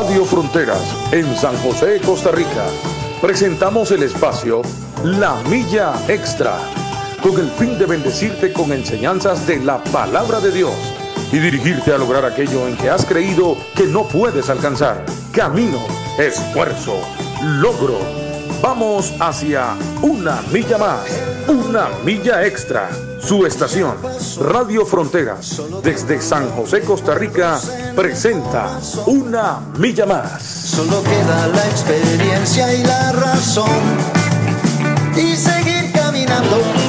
[0.00, 2.64] Radio Fronteras, en San José, Costa Rica,
[3.20, 4.62] presentamos el espacio
[5.04, 6.56] La Milla Extra,
[7.22, 10.72] con el fin de bendecirte con enseñanzas de la palabra de Dios
[11.30, 15.04] y dirigirte a lograr aquello en que has creído que no puedes alcanzar.
[15.32, 15.78] Camino,
[16.18, 16.98] esfuerzo,
[17.42, 18.19] logro.
[18.62, 21.00] Vamos hacia una milla más,
[21.48, 22.90] una milla extra.
[23.18, 23.96] Su estación,
[24.40, 27.58] Radio Fronteras, desde San José, Costa Rica,
[27.96, 30.42] presenta Una Milla Más.
[30.42, 33.80] Solo queda la experiencia y la razón.
[35.16, 36.79] Y seguir caminando.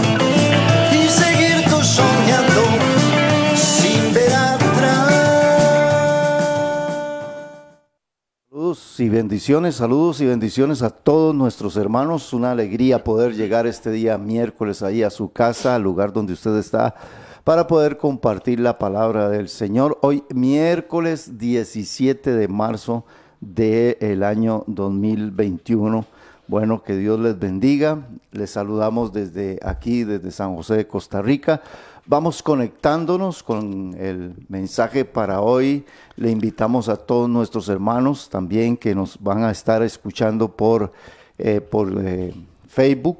[9.00, 12.34] Y bendiciones, saludos y bendiciones a todos nuestros hermanos.
[12.34, 16.56] Una alegría poder llegar este día miércoles ahí a su casa, al lugar donde usted
[16.58, 16.96] está,
[17.44, 19.98] para poder compartir la palabra del Señor.
[20.02, 23.06] Hoy miércoles 17 de marzo
[23.40, 26.06] del año 2021.
[26.48, 28.08] Bueno, que Dios les bendiga.
[28.32, 31.62] Les saludamos desde aquí, desde San José de Costa Rica.
[32.08, 35.86] Vamos conectándonos con el mensaje para hoy.
[36.16, 40.92] Le invitamos a todos nuestros hermanos también que nos van a estar escuchando por,
[41.38, 42.34] eh, por eh,
[42.68, 43.20] Facebook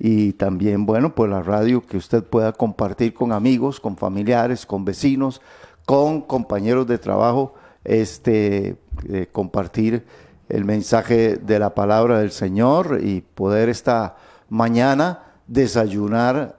[0.00, 4.84] y también, bueno, por la radio que usted pueda compartir con amigos, con familiares, con
[4.84, 5.40] vecinos,
[5.86, 8.76] con compañeros de trabajo, este,
[9.08, 10.04] eh, compartir
[10.48, 14.16] el mensaje de la palabra del Señor y poder esta
[14.48, 16.58] mañana desayunar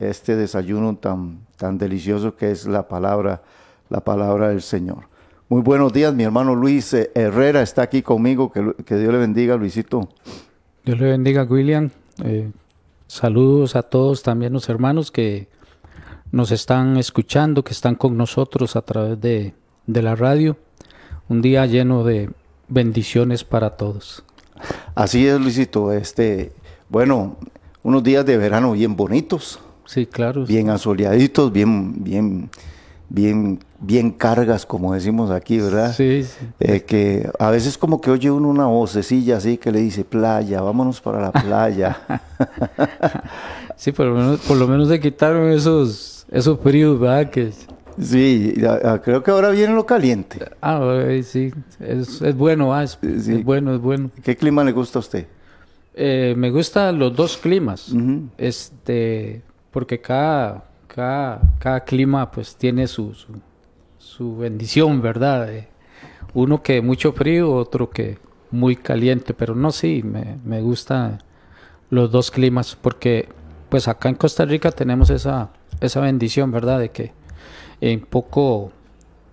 [0.00, 3.42] este desayuno tan, tan delicioso que es la palabra,
[3.88, 5.08] la palabra del Señor.
[5.48, 9.18] Muy buenos días, mi hermano Luis eh, Herrera está aquí conmigo, que, que Dios le
[9.18, 10.08] bendiga, Luisito.
[10.84, 11.90] Dios le bendiga, William.
[12.24, 12.50] Eh,
[13.06, 15.48] saludos a todos también los hermanos que
[16.32, 19.54] nos están escuchando, que están con nosotros a través de,
[19.86, 20.56] de la radio.
[21.28, 22.30] Un día lleno de
[22.68, 24.24] bendiciones para todos.
[24.94, 25.92] Así es, Luisito.
[25.92, 26.52] Este,
[26.88, 27.36] bueno,
[27.82, 29.58] unos días de verano bien bonitos,
[29.90, 30.44] Sí, claro.
[30.46, 32.48] bien asoleaditos, bien, bien,
[33.08, 35.92] bien, bien cargas, como decimos aquí, ¿verdad?
[35.96, 36.46] Sí, sí.
[36.60, 40.60] Eh, que a veces como que oye uno una vocecilla así que le dice playa,
[40.60, 41.98] vámonos para la playa.
[43.76, 47.30] Sí, por lo menos, por lo menos se quitaron esos, esos fríos, ¿verdad?
[47.30, 47.50] Que,
[47.98, 48.54] sí,
[49.02, 50.38] creo que ahora viene lo caliente.
[50.60, 50.80] ah,
[51.24, 51.50] sí,
[51.80, 53.36] es, es bueno, ah, es, Sí.
[53.36, 54.10] es bueno, es bueno.
[54.22, 55.26] ¿Qué clima le gusta a usted?
[55.94, 57.92] Eh, me gustan los dos climas,
[58.36, 63.14] este, porque cada, cada, cada clima pues tiene su,
[63.98, 65.52] su, bendición, ¿verdad?
[65.52, 65.68] Eh,
[66.34, 68.18] uno que mucho frío, otro que
[68.50, 71.22] muy caliente, pero no, sí, me, me gustan
[71.90, 73.28] los dos climas, porque
[73.68, 75.50] pues acá en Costa Rica tenemos esa,
[75.80, 76.80] esa bendición, ¿verdad?
[76.80, 77.12] De que
[77.80, 78.72] en poco,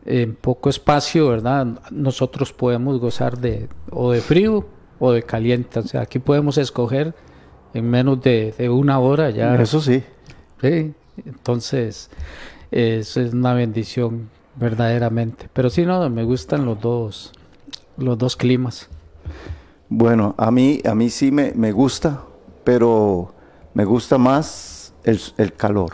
[0.05, 1.67] en poco espacio, ¿verdad?
[1.91, 4.67] Nosotros podemos gozar de o de frío
[4.99, 5.79] o de caliente.
[5.79, 7.13] O sea, aquí podemos escoger
[7.73, 9.55] en menos de, de una hora ya.
[9.61, 10.03] Eso sí.
[10.61, 10.93] Sí,
[11.25, 12.09] entonces
[12.71, 15.49] eso es una bendición verdaderamente.
[15.53, 17.31] Pero sí, no, me gustan los dos,
[17.97, 18.89] los dos climas.
[19.89, 22.21] Bueno, a mí, a mí sí me, me gusta,
[22.63, 23.33] pero
[23.73, 25.93] me gusta más el, el calor.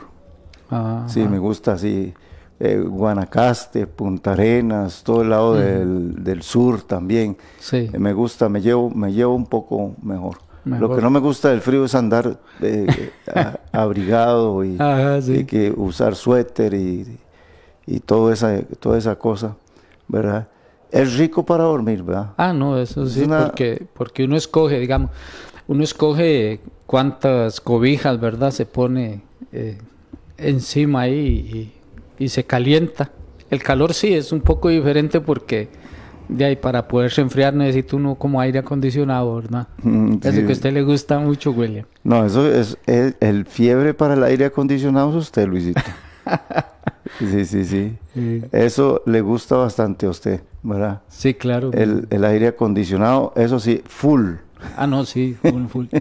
[0.72, 2.13] Ah, Sí, me gusta así.
[2.59, 7.38] eh, Guanacaste, Punta Arenas, todo el lado del, del sur también.
[7.59, 7.90] sí.
[7.94, 10.38] Eh, Me gusta, me llevo, me llevo un poco mejor.
[10.66, 15.40] Lo que no me gusta del frío es andar eh, a- abrigado y, Ajá, sí.
[15.40, 17.18] y que usar suéter y,
[17.85, 19.56] y todo esa, toda esa cosa,
[20.07, 20.47] ¿verdad?
[20.91, 22.31] Es rico para dormir, ¿verdad?
[22.38, 25.09] Ah, no, eso Es sí, una- porque, porque uno escoge, digamos,
[25.68, 28.52] uno escoge cuántas cobijas, ¿verdad?
[28.52, 29.22] Se pone
[29.52, 29.78] eh,
[30.38, 31.72] encima ahí
[32.19, 33.12] y, y se calienta.
[33.50, 35.69] El calor sí es un poco diferente porque
[36.29, 39.67] de ahí para poderse enfriar necesita uno como aire acondicionado, ¿verdad?
[39.81, 40.41] Mm, Eso sí.
[40.43, 41.85] que a usted le gusta mucho, William.
[42.03, 45.81] No, eso es, es- el fiebre para el aire acondicionado es usted, Luisito.
[47.20, 47.96] Sí, sí, sí.
[48.52, 51.02] Eso le gusta bastante a usted, ¿verdad?
[51.09, 51.72] Sí, claro.
[51.73, 54.31] El, el aire acondicionado, eso sí, full.
[54.78, 55.85] Ah, no, sí, full, full.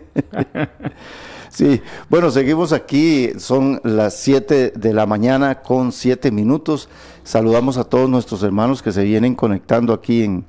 [1.51, 6.89] Sí, bueno, seguimos aquí, son las 7 de la mañana con 7 minutos.
[7.25, 10.45] Saludamos a todos nuestros hermanos que se vienen conectando aquí en,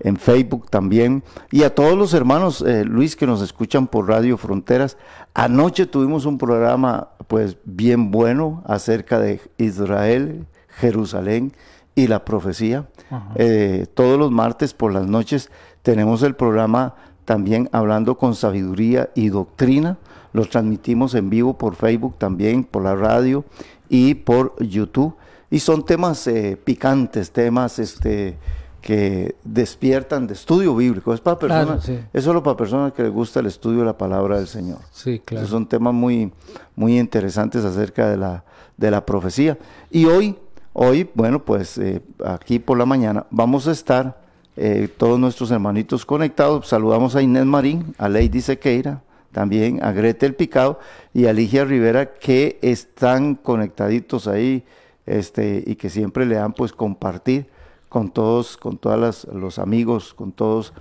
[0.00, 4.36] en Facebook también y a todos los hermanos, eh, Luis, que nos escuchan por Radio
[4.36, 4.96] Fronteras.
[5.34, 11.52] Anoche tuvimos un programa pues bien bueno acerca de Israel, Jerusalén
[11.94, 12.88] y la profecía.
[13.34, 15.50] Eh, todos los martes por las noches
[15.82, 16.94] tenemos el programa
[17.24, 19.98] también hablando con sabiduría y doctrina.
[20.32, 23.44] Lo transmitimos en vivo por Facebook también, por la radio
[23.88, 25.16] y por YouTube.
[25.50, 28.36] Y son temas eh, picantes, temas este,
[28.80, 31.12] que despiertan de estudio bíblico.
[31.12, 31.98] Es, para Claro, personas, sí.
[32.12, 34.78] es solo para personas que les gusta el estudio de la palabra del Señor.
[34.90, 35.46] Sí, claro.
[35.46, 36.32] Son temas muy,
[36.76, 38.44] muy interesantes acerca de la,
[38.76, 39.58] de la profecía.
[39.90, 40.36] Y hoy,
[40.72, 44.20] hoy, bueno, pues eh, aquí por la mañana vamos a estar
[44.56, 46.68] eh, todos nuestros hermanitos conectados.
[46.68, 49.02] Saludamos a Inés Marín, a Lady Sequeira,
[49.32, 50.78] también a Gretel Picado
[51.14, 54.64] y a Ligia Rivera que están conectaditos ahí
[55.08, 57.48] este, y que siempre le dan pues compartir
[57.88, 60.72] con todos, con todos los amigos, con todos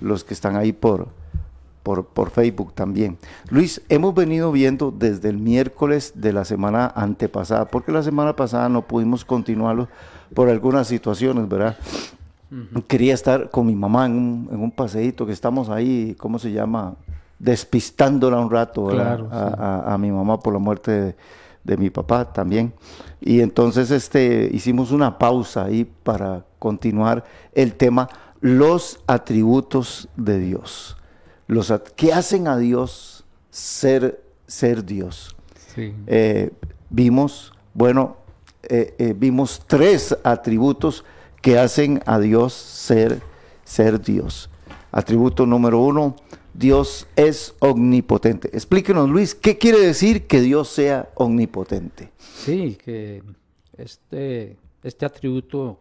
[0.00, 1.08] los que están ahí por,
[1.82, 3.18] por, por Facebook también.
[3.50, 8.68] Luis, hemos venido viendo desde el miércoles de la semana antepasada, porque la semana pasada
[8.70, 9.88] no pudimos continuarlo
[10.34, 11.76] por algunas situaciones, ¿verdad?
[12.88, 16.52] Quería estar con mi mamá en un, en un paseíto que estamos ahí, ¿cómo se
[16.52, 16.94] llama?
[17.38, 19.18] Despistándola un rato ¿verdad?
[19.18, 19.54] Claro, a, sí.
[19.58, 21.16] a- a mi mamá por la muerte de,
[21.64, 22.72] de mi papá también.
[23.20, 28.08] Y entonces este, hicimos una pausa ahí para continuar el tema,
[28.40, 30.96] los atributos de Dios.
[31.46, 35.34] Los, at- ¿Qué hacen a Dios ser, ser Dios?
[35.74, 35.92] Sí.
[36.06, 36.50] eh,
[36.90, 38.16] vimos, bueno,
[38.62, 41.04] eh, eh, vimos tres atributos
[41.42, 43.20] que hacen a Dios ser,
[43.64, 44.48] ser Dios.
[44.92, 46.14] Atributo número uno,
[46.54, 48.48] Dios es omnipotente.
[48.52, 52.12] Explíquenos, Luis, ¿qué quiere decir que Dios sea omnipotente?
[52.18, 53.22] Sí, que
[53.76, 55.80] este, este atributo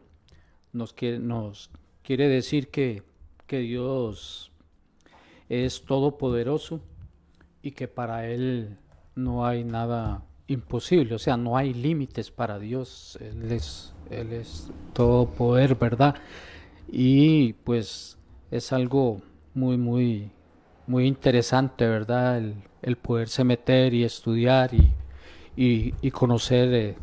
[0.71, 1.69] nos quiere, nos
[2.01, 3.03] quiere decir que,
[3.45, 4.51] que Dios
[5.47, 6.81] es todopoderoso
[7.61, 8.77] y que para Él
[9.15, 14.69] no hay nada imposible, o sea, no hay límites para Dios, Él es, Él es
[14.93, 16.15] todo poder, ¿verdad?
[16.91, 18.17] Y pues
[18.51, 19.21] es algo
[19.53, 20.31] muy, muy,
[20.87, 22.37] muy interesante, ¿verdad?
[22.37, 24.91] El, el poderse meter y estudiar y,
[25.55, 26.95] y, y conocer, eh,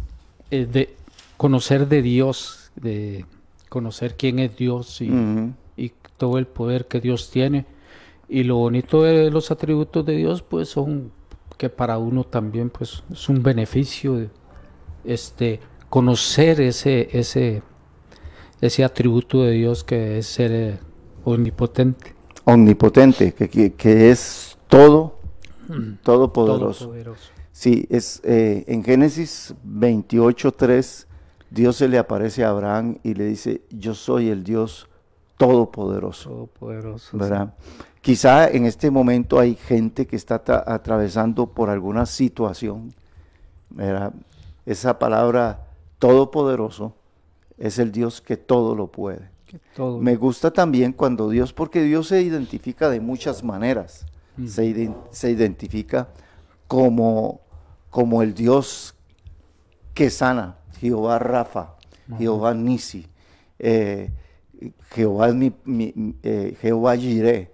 [0.51, 0.97] eh, de,
[1.37, 3.25] conocer de Dios, de
[3.69, 5.11] conocer quién es Dios y,
[5.77, 7.67] y todo el poder que Dios tiene.
[8.29, 11.13] Y lo bonito de los atributos de Dios, pues son
[11.57, 14.31] que para uno también, pues es un beneficio
[15.05, 15.61] este,
[15.91, 17.63] conocer ese, ese,
[18.63, 20.79] ese atributo de Dios que es ser eh,
[21.25, 22.15] omnipotente.
[22.45, 25.17] Omnipotente, que, que- que es todo,
[26.03, 26.87] todopoderoso.
[26.87, 27.31] Todopoderoso.
[27.53, 31.07] Sí, es eh, en Génesis 28:3
[31.51, 34.89] Dios se le aparece a Abraham y le dice, "Yo soy el Dios
[35.37, 37.19] todopoderoso." Todopoderoso.
[38.01, 42.95] Quizá en este momento hay gente que está atravesando por alguna situación,
[43.69, 44.15] ¿verdad?
[44.65, 45.67] Esa palabra
[45.99, 46.95] todopoderoso
[47.59, 49.29] es el Dios que todo lo puede.
[49.75, 54.07] Todo- Me gusta también cuando Dios, porque Dios se identifica de muchas maneras.
[54.47, 56.09] Se, iden- se identifica
[56.67, 57.41] como,
[57.91, 58.95] como el Dios
[59.93, 61.75] que sana, Jehová Rafa,
[62.19, 63.07] Jehová Nisi,
[63.59, 64.11] eh,
[64.91, 67.51] Jehová, mi, mi- eh, Jehová Jireh.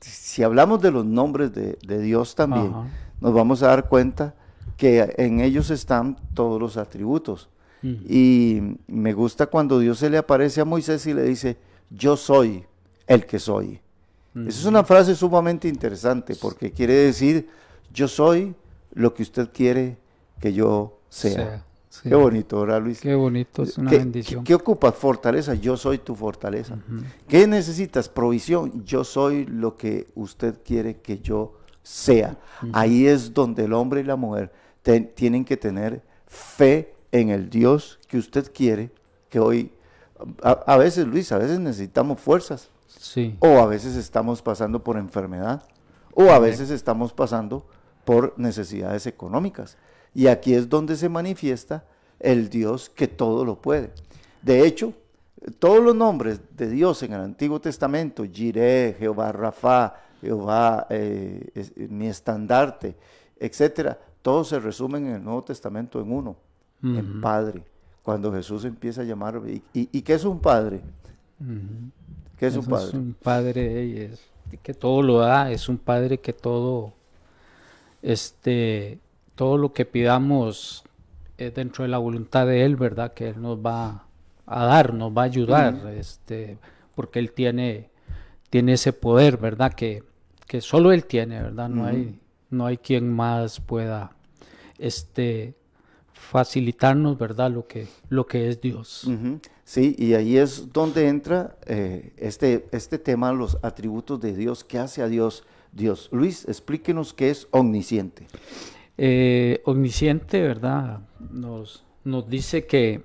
[0.00, 2.86] Si hablamos de los nombres de, de Dios también, Ajá.
[3.20, 4.34] nos vamos a dar cuenta
[4.76, 7.48] que en ellos están todos los atributos.
[7.82, 7.96] Ujú.
[8.08, 11.56] Y me gusta cuando Dios se le aparece a Moisés y le dice,
[11.90, 12.64] yo soy
[13.06, 13.80] el que soy.
[14.34, 17.48] Esa es una frase sumamente interesante porque quiere decir,
[17.92, 18.54] yo soy
[18.92, 19.96] lo que usted quiere
[20.40, 21.32] que yo sea.
[21.34, 22.08] Sea, sí.
[22.08, 23.00] Qué bonito, ¿verdad, Luis?
[23.00, 24.44] Qué bonito, es una ¿Qué, bendición.
[24.44, 24.94] qué- qué ocupas?
[24.94, 25.54] Fortaleza.
[25.54, 26.78] Yo soy tu fortaleza.
[27.26, 28.08] ¿Qué necesitas?
[28.08, 28.84] Provisión.
[28.84, 32.38] Yo soy lo que usted quiere que yo sea.
[32.72, 37.50] Ahí es donde el hombre y la mujer te- tienen que tener fe en el
[37.50, 38.90] Dios que usted quiere
[39.28, 39.72] que hoy...
[40.42, 42.68] A, a veces, Luis, a veces necesitamos fuerzas.
[42.86, 43.36] Sí.
[43.40, 45.62] O a veces estamos pasando por enfermedad.
[46.14, 47.66] O a veces estamos pasando
[48.04, 49.76] por necesidades económicas.
[50.14, 51.84] Y aquí es donde se manifiesta
[52.18, 53.92] el Dios que todo lo puede.
[54.42, 54.92] De hecho,
[55.58, 61.72] todos los nombres de Dios en el Antiguo Testamento, Jireh, Jehová Rafa, Jehová eh, es-
[61.76, 62.94] mi estandarte,
[63.38, 66.36] etcétera, todos se resumen en el Nuevo Testamento en uno,
[66.82, 67.62] en Padre.
[68.02, 70.80] Cuando Jesús empieza a llamar, ¿y, y, y qué es un Padre?
[72.38, 72.86] ¿Qué es un Padre?
[72.88, 74.26] Es un padre es-
[74.62, 76.94] que todo lo da, es un padre que todo,
[78.02, 78.98] este,
[79.34, 80.84] todo lo que pidamos
[81.38, 83.12] es dentro de la voluntad de él, ¿verdad?
[83.14, 84.04] Que él nos va
[84.46, 86.58] a dar, nos va a ayudar, este,
[86.94, 87.90] porque él tiene,
[88.50, 89.72] tiene ese poder, ¿verdad?
[89.72, 90.02] Que,
[90.46, 91.68] que solo él tiene, ¿verdad?
[91.68, 92.18] No hay,
[92.50, 94.12] no hay quien más pueda,
[94.78, 95.54] este,
[96.20, 97.50] facilitarnos, ¿verdad?
[97.50, 99.08] Lo que, lo que es Dios.
[99.64, 104.62] Sí, y ahí es donde entra eh, este, este tema, los atributos de Dios.
[104.62, 106.08] ¿Qué hace a Dios Dios?
[106.12, 108.26] Luis, explíquenos qué es omnisciente.
[108.98, 111.00] Eh, omnisciente, ¿verdad?
[111.18, 113.02] Nos, nos dice que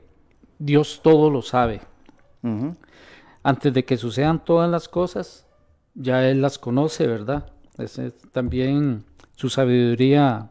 [0.59, 1.81] Dios todo lo sabe.
[3.41, 5.47] Antes de que sucedan todas las cosas,
[5.95, 7.51] ya Él las conoce, ¿verdad?
[8.31, 9.03] también
[9.35, 10.49] su sabiduría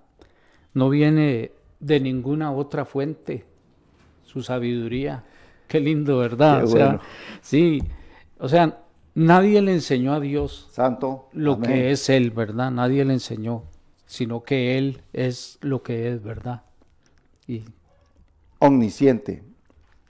[0.75, 1.52] no viene
[1.85, 3.45] de ninguna otra fuente,
[4.25, 5.23] su sabiduría.
[5.69, 6.64] Qué lindo, ¿verdad?
[6.64, 7.00] o sea,
[7.43, 7.83] sí,
[8.38, 8.81] o sea,
[9.14, 12.71] nadie le enseñó a Dios Santo lo que es Él, ¿verdad?
[12.71, 13.64] Nadie le enseñó,
[14.07, 16.62] sino que Él es lo que es, ¿verdad?
[17.47, 17.64] Y...
[18.61, 19.43] Omnisciente.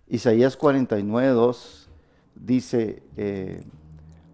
[0.09, 1.88] Isaías 49, 2
[2.37, 3.64] dice, eh,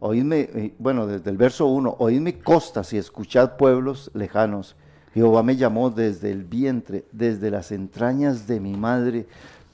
[0.00, 4.76] oídme, eh, bueno, desde el verso 1, oídme costas y escuchad pueblos lejanos.
[5.12, 9.26] Jehová me llamó desde el vientre, desde las entrañas de mi madre,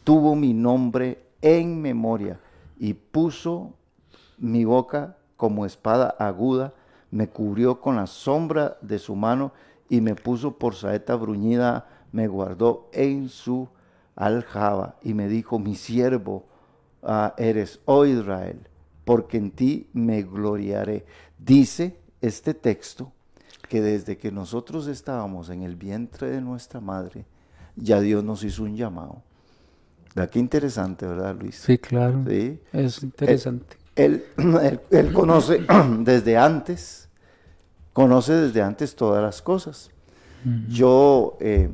[0.02, 2.40] tuvo mi nombre en memoria
[2.78, 3.75] y puso
[4.38, 6.73] mi boca como espada aguda,
[7.11, 9.52] me cubrió con la sombra de su mano
[9.88, 13.69] y me puso por saeta bruñida, me guardó en su
[14.14, 16.45] aljaba y me dijo, mi siervo
[17.02, 18.66] ah, eres, oh Israel,
[19.05, 21.05] porque en ti me gloriaré.
[21.38, 23.12] Dice este texto
[23.69, 27.25] que desde que nosotros estábamos en el vientre de nuestra madre,
[27.77, 29.23] ya Dios nos hizo un llamado.
[30.31, 31.57] Qué interesante, ¿verdad, Luis?
[31.57, 32.25] Sí, claro.
[32.27, 32.59] ¿Sí?
[32.73, 33.77] Es interesante.
[33.97, 34.25] Él,
[34.91, 35.65] él, conoce
[36.01, 37.09] desde antes,
[37.95, 39.91] conoce desde antes todas las cosas.
[40.69, 41.71] Yo, eh,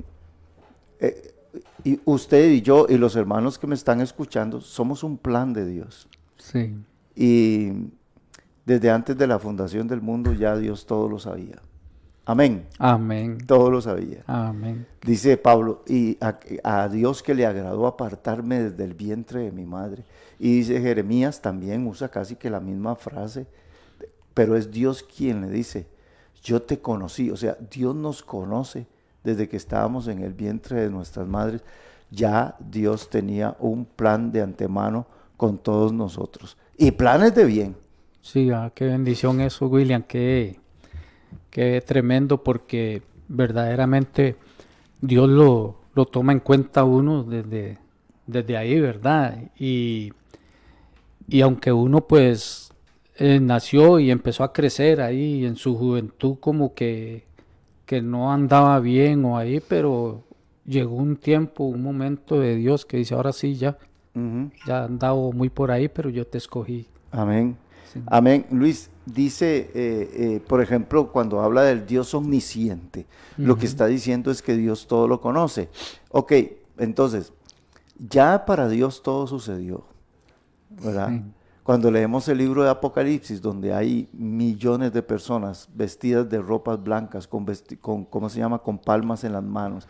[1.01, 1.35] eh,
[1.83, 5.67] y usted y yo y los hermanos que me están escuchando, somos un plan de
[5.67, 6.09] Dios.
[6.39, 6.77] Sí.
[7.17, 7.73] Y
[8.65, 11.61] desde antes de la fundación del mundo ya Dios todo lo sabía.
[12.25, 12.67] Amén.
[12.79, 13.38] Amén.
[13.47, 14.23] Todo lo sabía.
[14.26, 14.87] Amén.
[15.05, 20.05] Dice Pablo, y a, Dios que le agradó apartarme desde el vientre de mi madre.
[20.38, 23.47] Y dice Jeremías también usa casi que la misma frase,
[24.35, 25.87] pero es Dios quien le dice,
[26.43, 28.87] yo te conocí, o sea, Dios nos conoce
[29.25, 31.62] desde que estábamos en el vientre de nuestras madres.
[32.11, 36.57] Ya Dios tenía un plan de antemano con todos nosotros.
[36.76, 37.76] Y planes de bien.
[38.21, 40.61] Sí, ah, qué bendición eso, William, qué
[41.52, 44.37] Qué tremendo porque verdaderamente
[45.02, 47.76] Dios lo, lo toma en cuenta uno desde,
[48.26, 49.50] desde ahí, ¿verdad?
[49.59, 50.14] Y,
[51.28, 52.73] y aunque uno pues
[53.16, 57.26] eh, nació y empezó a crecer ahí en su juventud como que,
[57.85, 60.25] que no andaba bien o ahí, pero
[60.64, 63.76] llegó un tiempo, un momento de Dios que dice, ahora sí, ya,
[64.66, 66.87] ya andaba muy por ahí, pero yo te escogí.
[67.11, 67.59] Amén.
[68.06, 68.47] Amén.
[68.50, 73.06] Luis, dice, eh, eh, por ejemplo, cuando habla del Dios omnisciente,
[73.37, 75.68] lo que está diciendo es que Dios todo lo conoce.
[76.11, 76.32] Ok,
[76.78, 77.32] entonces,
[77.99, 79.85] ya para Dios todo sucedió,
[80.71, 81.23] ¿verdad?
[81.62, 87.28] Cuando leemos el libro de Apocalipsis, donde hay millones de personas vestidas de ropas blancas,
[87.28, 87.47] con,
[87.80, 89.87] con ¿cómo se llama?, con palmas en las manos,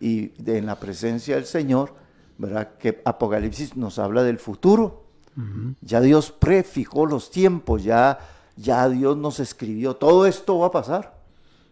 [0.00, 1.94] y en la presencia del Señor,
[2.38, 2.76] ¿verdad?
[2.78, 5.04] Que Apocalipsis nos habla del futuro,
[5.82, 8.18] ya Dios prefijó los tiempos, ya,
[8.56, 11.16] ya Dios nos escribió, todo esto va a pasar.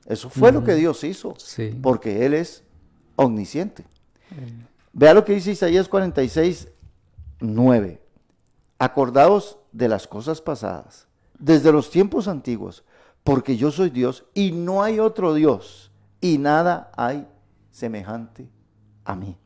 [0.06, 1.34] Eso fue lo que Dios hizo,
[1.82, 2.62] porque Él es
[3.16, 3.84] omnisciente.
[4.92, 6.68] Vea lo que dice Isaías 46,
[7.40, 8.00] 9.
[8.78, 12.84] Acordaos de las cosas pasadas, desde los tiempos antiguos,
[13.22, 17.26] porque yo soy Dios y no hay otro Dios, y nada hay
[17.70, 18.48] semejante
[19.04, 19.38] a mí.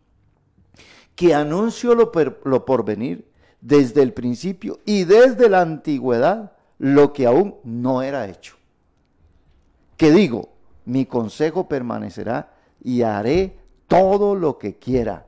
[1.14, 2.10] Que anuncio lo,
[2.44, 3.30] lo por venir
[3.60, 8.56] desde el principio y desde la antigüedad lo que aún no era hecho.
[9.96, 10.50] Que digo,
[10.84, 15.26] mi consejo permanecerá y haré todo lo que quiera.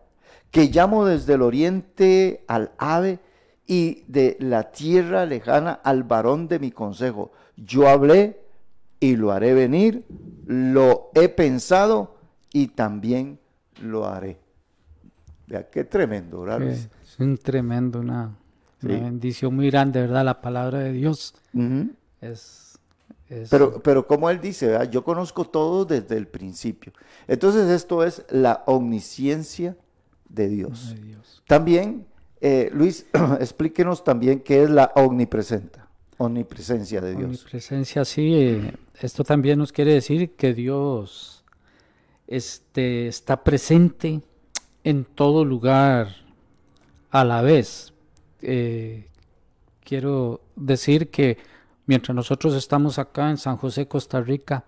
[0.51, 3.19] Que llamo desde el oriente al ave
[3.67, 7.33] y de la tierra lejana al varón de mi consejo.
[7.57, 8.41] Yo hablé
[8.99, 10.05] y lo haré venir,
[10.47, 12.17] lo he pensado
[12.53, 13.39] y también
[13.83, 14.39] lo haré.
[15.47, 16.63] Vea qué tremendo, ¿verdad?
[16.63, 16.89] Es
[17.19, 18.37] un tremendo, una,
[18.81, 20.25] bendición muy grande, ¿verdad?
[20.25, 21.35] La palabra de Dios
[22.21, 22.79] es,
[23.51, 26.93] Pero, pero como él dice, yo conozco todo desde el principio.
[27.29, 29.77] Entonces esto es la omnisciencia
[30.29, 30.97] de Dios.
[31.47, 32.07] También,
[32.41, 33.07] eh, Luis,
[33.41, 35.87] explíquenos también qué es la omnipresencia,
[36.19, 37.25] omnipresencia de Dios.
[37.25, 38.35] Omnipresencia, sí.
[38.35, 41.45] Eh, esto también nos quiere decir que Dios
[42.27, 44.21] este, está presente
[44.85, 46.09] en todo lugar
[47.11, 47.90] a la vez.
[48.43, 49.07] Eh,
[49.85, 51.39] quiero decir que
[51.87, 54.65] mientras nosotros estamos acá en San José, Costa Rica,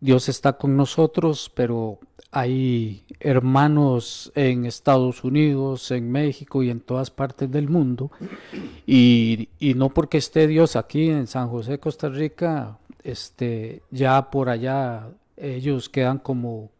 [0.00, 1.98] Dios está con nosotros, pero
[2.32, 8.10] hay hermanos en Estados Unidos, en México y en todas partes del mundo.
[8.86, 14.48] Y, y, no porque esté Dios aquí en San José, Costa Rica, este, ya por
[14.48, 16.70] allá ellos quedan como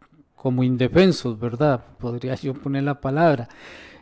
[0.43, 1.85] como indefensos, ¿verdad?
[1.99, 3.47] Podría yo poner la palabra.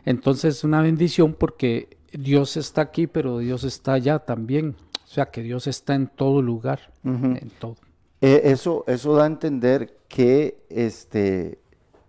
[0.04, 4.76] Entonces, una bendición porque Dios está aquí, pero Dios está allá también.
[5.04, 7.76] O sea, que Dios está en todo lugar, en todo.
[8.20, 11.58] Eh, eso, eso da a entender que este,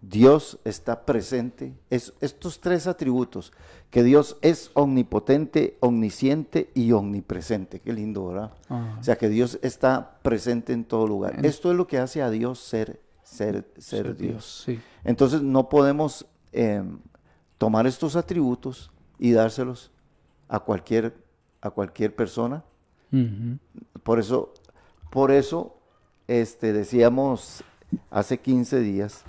[0.02, 1.74] Dios está presente.
[1.90, 3.52] Es, estos tres atributos,
[3.90, 7.80] que Dios es omnipotente, omnisciente y omnipresente.
[7.80, 8.52] Qué lindo, ¿verdad?
[9.00, 11.46] O sea, que Dios está presente en todo lugar.
[11.46, 14.64] Esto es lo que hace a Dios ser, ser, ser, Ser Dios.
[14.66, 14.80] sí.
[15.04, 17.00] Entonces no podemos em,
[17.58, 19.93] tomar estos atributos y dárselos
[20.54, 21.16] a cualquier,
[21.62, 22.64] a cualquier persona.
[24.04, 24.54] Por eso,
[25.10, 25.76] por eso
[26.28, 27.64] este, decíamos
[28.12, 29.24] hace 15 días,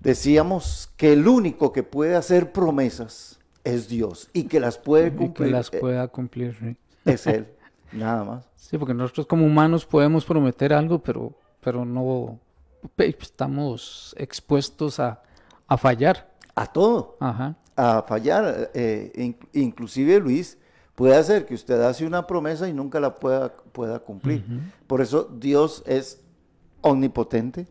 [0.00, 5.10] decíamos que el único que puede hacer promesas es Dios y que las puede Y
[5.10, 6.76] que cumplir las pueda cumplir.
[7.04, 7.48] es Él,
[7.92, 8.48] nada más.
[8.56, 12.38] Sí, porque nosotros como humanos podemos prometer algo, pero, pero no
[12.96, 15.22] estamos expuestos a,
[15.66, 16.32] a fallar.
[16.54, 17.16] A todo.
[17.20, 17.56] Ajá.
[17.76, 18.70] A fallar.
[18.74, 20.58] eh, in- inclusive Luis
[20.94, 24.44] puede hacer que usted hace una promesa y nunca la pueda, pueda cumplir.
[24.86, 26.20] Por eso Dios es
[26.80, 27.66] omnipotente,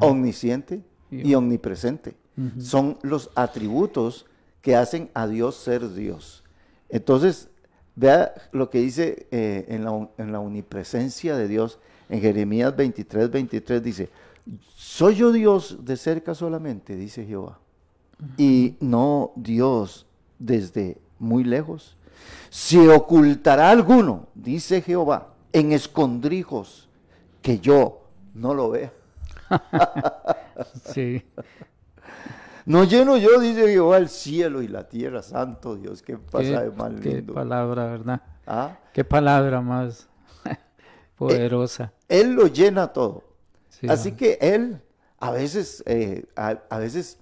[0.00, 2.16] omnisciente y omnipresente.
[2.58, 4.26] Son los atributos
[4.60, 6.42] que hacen a Dios ser Dios.
[6.88, 7.48] Entonces,
[7.94, 13.30] vea lo que dice eh, en, la, en la omnipresencia de Dios, en Jeremías 23,
[13.30, 14.08] 23 dice,
[14.74, 16.96] ¿soy yo Dios de cerca solamente?
[16.96, 17.58] Dice Jehová
[18.36, 20.06] y no Dios
[20.38, 21.96] desde muy lejos.
[22.50, 26.88] Se ocultará alguno, dice Jehová, en escondrijos
[27.42, 28.02] que yo
[28.34, 28.92] no lo vea.
[30.92, 31.22] Sí.
[32.66, 36.70] No lleno yo, dice Jehová, el cielo y la tierra, santo Dios, qué pasa de
[36.70, 37.34] mal qué lindo.
[37.34, 38.22] palabra, ¿verdad?
[38.46, 40.08] Ah, Qué palabra más
[41.16, 41.92] poderosa.
[42.08, 43.24] Él lo llena todo.
[43.68, 44.80] Sí, Así que Él,
[45.20, 47.18] a veces, eh, a, a veces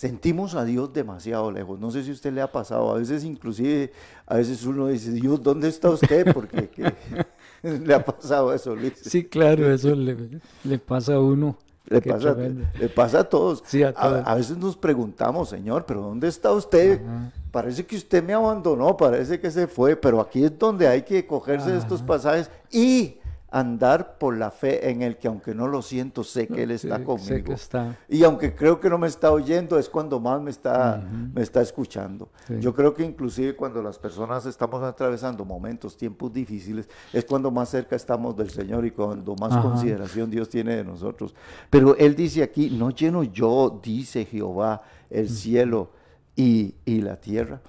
[0.00, 1.78] sentimos a Dios demasiado lejos.
[1.78, 2.90] No sé si a usted le ha pasado.
[2.90, 3.92] A veces inclusive,
[4.24, 6.32] a veces uno dice, Dios, ¿dónde está usted?
[6.32, 6.70] Porque
[7.62, 8.94] le ha pasado eso, Luis.
[9.02, 11.58] Sí, claro, eso le, le pasa a uno.
[11.84, 13.62] Le pasa, le pasa a todos.
[13.66, 14.26] Sí, a todos.
[14.26, 17.02] a veces nos preguntamos, Señor, pero ¿dónde está usted?
[17.50, 21.26] Parece que usted me abandonó, parece que se fue, pero aquí es donde hay que
[21.26, 23.18] cogerse de estos pasajes y
[23.52, 26.98] andar por la fe en el que aunque no lo siento, sé que Él está
[26.98, 27.52] Sí, conmigo.
[27.52, 27.98] está.
[28.08, 31.02] Y aunque creo que no me está oyendo, es cuando más me está,
[31.34, 32.28] me está escuchando.
[32.46, 32.54] Sí.
[32.60, 37.68] Yo creo que inclusive cuando las personas estamos atravesando momentos, tiempos difíciles, es cuando más
[37.70, 39.62] cerca estamos del Señor y cuando más Ajá.
[39.62, 41.34] consideración Dios tiene de nosotros.
[41.70, 45.90] Pero Él dice aquí, no lleno yo, dice Jehová, el cielo
[46.36, 47.60] y, y la tierra.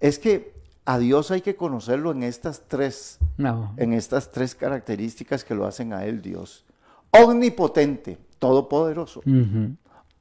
[0.00, 0.55] Es que
[0.86, 3.74] a Dios hay que conocerlo en estas tres No.
[3.76, 6.64] en estas tres características que lo hacen a él Dios.
[7.10, 9.20] Omnipotente, todopoderoso.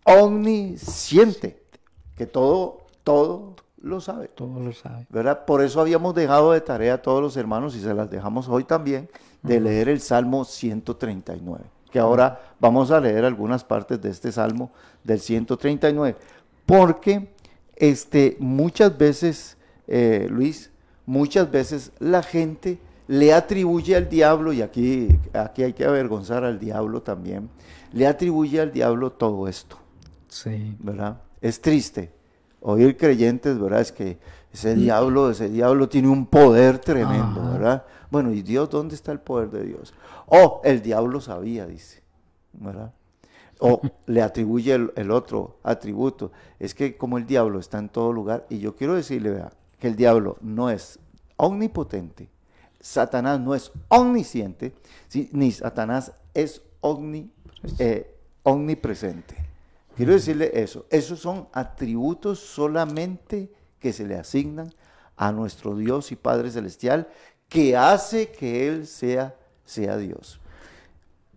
[0.04, 1.62] Omnisciente,
[2.15, 4.28] que todo, todo lo sabe.
[4.30, 5.06] Todo lo sabe.
[5.10, 5.45] ¿verdad?
[5.45, 8.63] Por eso habíamos dejado de tarea a todos los hermanos y se las dejamos hoy
[8.63, 9.10] también
[9.41, 14.71] de leer el Salmo 139, que ahora vamos a leer algunas partes de este Salmo
[15.04, 16.15] del 139,
[16.65, 17.30] porque
[17.75, 19.55] este, muchas veces,
[19.88, 20.71] eh, Luis,
[21.06, 26.60] muchas veces la gente le atribuye al diablo, y aquí, aquí hay que avergonzar al
[26.60, 27.50] diablo también,
[27.93, 29.78] le atribuye al diablo todo esto.
[30.28, 30.76] Sí.
[30.80, 31.21] ¿verdad?
[31.41, 32.12] Es triste
[32.67, 33.82] oír creyentes, ¿verdad?
[33.82, 34.17] Es que
[34.52, 37.52] ese diablo, ese diablo tiene un poder tremendo, Ajá.
[37.52, 37.86] ¿verdad?
[38.10, 39.93] Bueno, ¿y Dios dónde está el poder de Dios?
[40.26, 42.02] Oh, el diablo sabía, dice,
[42.54, 42.91] ¿verdad?
[43.60, 46.32] O le atribuye el, el otro atributo.
[46.60, 49.88] Es que como el diablo está en todo lugar, y yo quiero decirle, vea, que
[49.88, 51.00] el diablo no es
[51.38, 52.30] omnipotente,
[52.80, 54.74] Satanás no es omnisciente,
[55.08, 57.32] sí, ni Satanás es omni,
[57.80, 59.36] eh, omnipresente.
[59.96, 60.86] Quiero decirle eso.
[60.90, 64.72] Esos son atributos solamente que se le asignan
[65.16, 67.08] a nuestro Dios y Padre Celestial,
[67.48, 70.40] que hace que Él sea, sea Dios.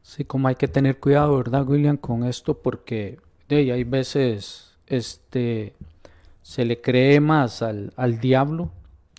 [0.03, 2.59] Sí, como hay que tener cuidado, ¿verdad, William, con esto?
[2.61, 5.75] Porque de hay veces este,
[6.49, 8.71] se le cree más al, al diablo,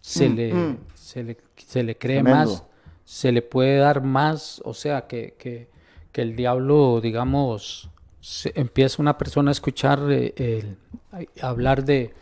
[0.02, 0.78] se, Mm, le, mm.
[0.96, 2.50] se, le, se le cree Tremendo.
[2.50, 2.64] más,
[3.06, 5.68] se le puede dar más, o sea, que, que,
[6.12, 10.78] que el diablo, digamos, se- empieza una persona a escuchar eh, el-
[11.12, 12.14] a- hablar de,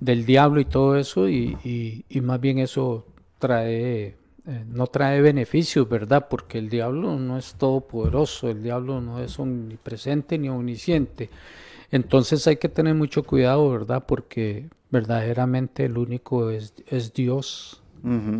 [0.00, 3.06] del diablo y todo eso, y, y- y más bien eso
[3.38, 6.26] trae, eh, no trae beneficios, ¿verdad?
[6.28, 11.30] Porque el diablo no es todopoderoso, el diablo no es omnipresente ni omnisciente.
[11.92, 14.04] Entonces hay que tener mucho cuidado, ¿verdad?
[14.06, 17.78] Porque verdaderamente el único es, es Dios.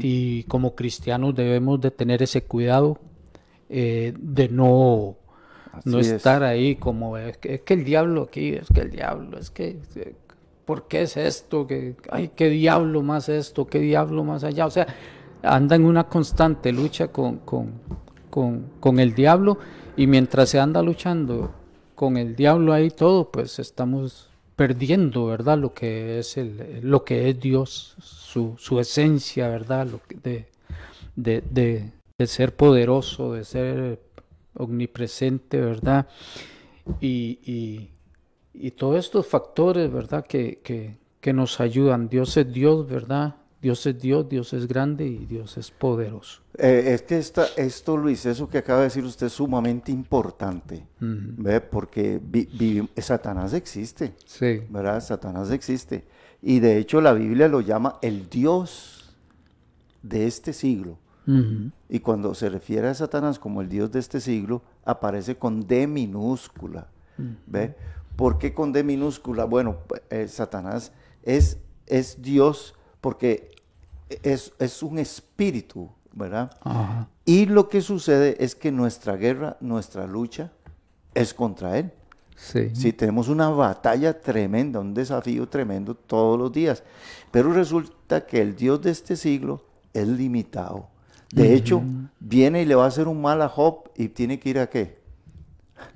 [0.01, 2.99] Y como cristianos debemos de tener ese cuidado
[3.69, 5.15] eh, de no,
[5.85, 6.09] no es.
[6.09, 9.51] estar ahí como es que, es que el diablo aquí, es que el diablo, es
[9.51, 9.79] que...
[10.65, 11.67] ¿por qué es esto?
[11.67, 14.67] ¿Qué, ay, qué diablo más esto, qué diablo más allá.
[14.67, 14.87] O sea,
[15.43, 17.73] anda en una constante lucha con, con,
[18.31, 19.59] con, con el diablo
[19.97, 21.53] y mientras se anda luchando
[21.95, 25.59] con el diablo ahí todo, pues estamos perdiendo, ¿verdad?
[25.59, 29.87] Lo que es el, lo que es Dios, su, su esencia, ¿verdad?
[29.87, 30.47] Lo que de,
[31.17, 34.01] de, de, de, ser poderoso, de ser
[34.55, 36.07] omnipresente, ¿verdad?
[37.01, 37.91] Y, y,
[38.55, 40.27] y todos estos factores, ¿verdad?
[40.27, 42.09] Que, que, que nos ayudan.
[42.09, 43.37] Dios es Dios, ¿verdad?
[43.63, 46.43] Dios es Dios, Dios es grande y Dios es poderoso.
[46.59, 50.85] Eh, es que esta, esto, Luis, eso que acaba de decir usted es sumamente importante,
[51.01, 51.35] uh -huh.
[51.37, 51.61] ¿ve?
[51.61, 54.63] Porque vi, vi, Satanás existe, sí.
[54.69, 55.01] ¿verdad?
[55.01, 56.05] Satanás existe.
[56.43, 59.15] Y de hecho la Biblia lo llama el Dios
[60.03, 60.99] de este siglo.
[61.29, 61.71] Uh -huh.
[61.89, 65.87] Y cuando se refiere a Satanás como el Dios de este siglo, aparece con D
[65.87, 66.89] minúscula.
[67.17, 67.37] Uh -huh.
[67.47, 67.77] ¿Ve?
[68.17, 69.45] ¿Por qué con D minúscula?
[69.45, 69.77] Bueno,
[70.11, 70.91] eh, Satanás
[71.23, 73.52] es, es Dios porque
[74.23, 76.51] es, es un espíritu, ¿verdad?
[76.63, 77.09] Ajá.
[77.25, 80.51] Y lo que sucede es que nuestra guerra, nuestra lucha
[81.15, 81.93] es contra Él.
[82.35, 82.71] Sí.
[82.75, 82.93] sí.
[82.93, 86.83] tenemos una batalla tremenda, un desafío tremendo todos los días.
[87.31, 90.89] Pero resulta que el Dios de este siglo es limitado.
[91.33, 91.55] De uh -huh.
[91.55, 91.83] hecho,
[92.19, 94.69] viene y le va a hacer un mal a Job y tiene que ir a
[94.69, 94.99] qué?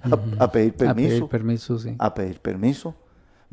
[0.02, 0.37] A, uh -huh.
[0.38, 1.09] a pedir permiso.
[1.09, 1.94] A pedir permiso, sí.
[1.98, 2.94] A pedir permiso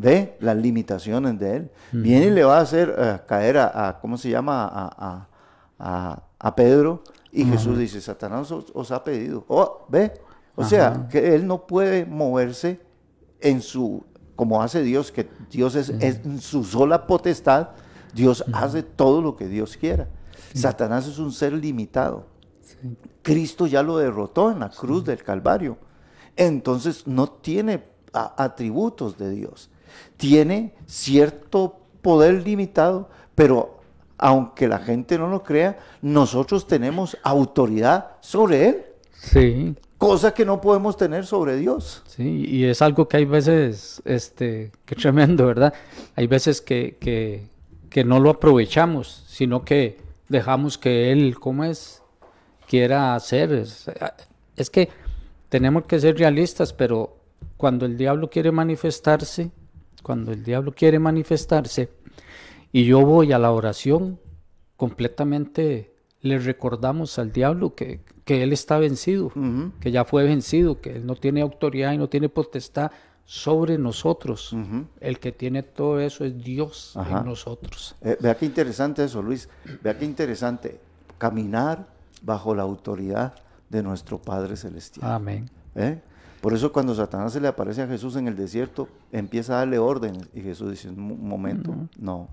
[0.04, 1.72] ve las limitaciones de él.
[1.94, 2.02] Uh -huh.
[2.02, 4.68] Viene y le va a hacer uh, caer a, a, ¿cómo se llama?
[4.68, 5.28] A,
[5.80, 7.04] a, a Pedro.
[7.32, 7.52] Y uh -huh.
[7.54, 9.46] Jesús dice, Satanás os, os, ha pedido.
[9.48, 10.12] Oh, ve.
[10.56, 12.80] O sea, que él no puede moverse
[13.42, 14.04] en su,
[14.36, 17.70] como hace Dios, que Dios es, es en su sola potestad.
[18.14, 20.08] Dios hace todo lo que Dios quiera.
[20.54, 22.28] Satanás es un ser limitado.
[22.62, 22.76] Sí.
[23.24, 25.78] Cristo ya lo derrotó en la cruz del Calvario.
[26.36, 29.72] Entonces no tiene atributos de Dios
[30.24, 33.82] tiene cierto poder limitado, pero
[34.18, 38.86] aunque la gente no lo crea, nosotros tenemos autoridad sobre él.
[39.12, 39.76] Sí.
[39.98, 42.04] Cosa que no podemos tener sobre Dios.
[42.06, 45.74] Sí, y es algo que hay veces, este, que tremendo, ¿verdad?
[46.16, 47.44] Hay veces que, que,
[47.90, 49.98] que no lo aprovechamos, sino que
[50.30, 52.02] dejamos que él, ¿cómo es?
[52.66, 53.52] Quiera hacer.
[53.52, 53.92] Es,
[54.56, 54.88] es que
[55.50, 57.18] tenemos que ser realistas, pero
[57.58, 59.52] cuando el diablo quiere manifestarse,
[60.04, 61.90] cuando el diablo quiere manifestarse
[62.72, 64.20] y yo voy a la oración,
[64.78, 69.72] completamente le recordamos al diablo que, que él está vencido, uh -huh.
[69.80, 72.92] que ya fue vencido, que él no tiene autoridad y no tiene potestad
[73.26, 74.54] sobre nosotros.
[74.54, 74.86] Uh -huh.
[75.00, 77.20] El que tiene todo eso es Dios Ajá.
[77.20, 77.96] en nosotros.
[78.02, 79.50] Eh, vea qué interesante eso, Luis.
[79.82, 80.80] Vea qué interesante.
[81.18, 81.88] Caminar
[82.22, 83.34] bajo la autoridad
[83.70, 85.12] de nuestro Padre Celestial.
[85.12, 85.50] Amén.
[85.76, 86.00] ¿Eh?
[86.44, 89.80] Por eso cuando Satanás se le aparece a Jesús en el desierto, empieza a darle
[89.80, 91.88] órdenes y Jesús dice, un momento, uh -huh.
[92.00, 92.28] no.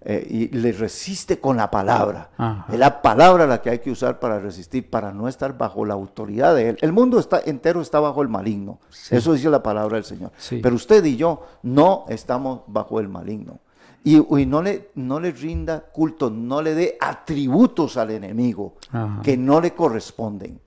[0.00, 2.30] Eh, y le resiste con la palabra.
[2.38, 2.64] Ajá.
[2.72, 5.92] Es la palabra la que hay que usar para resistir, para no estar bajo la
[5.92, 6.78] autoridad de Él.
[6.80, 8.78] El mundo está, entero está bajo el maligno.
[8.88, 9.14] Sí.
[9.14, 10.32] Eso dice la palabra del Señor.
[10.38, 10.60] Sí.
[10.62, 13.58] Pero usted y yo no estamos bajo el maligno.
[14.04, 19.20] Y, y, no, le, no le rinda culto, no le dé atributos al enemigo Ajá.
[19.22, 20.63] que no le corresponden.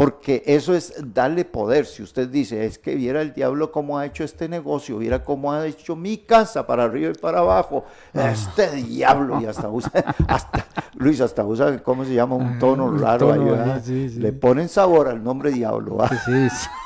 [0.00, 1.84] Porque eso es darle poder.
[1.84, 5.52] Si usted dice, es que viera el diablo cómo ha hecho este negocio, viera cómo
[5.52, 7.84] ha hecho mi casa para arriba y para abajo.
[8.14, 8.30] Ah.
[8.30, 9.90] Este diablo, y hasta usa,
[10.26, 12.36] hasta, Luis, hasta usa, ¿cómo se llama?
[12.36, 13.28] Un tono ah, raro.
[13.28, 14.20] Un tono, ahí, sí, sí.
[14.20, 15.98] Le ponen sabor al nombre diablo.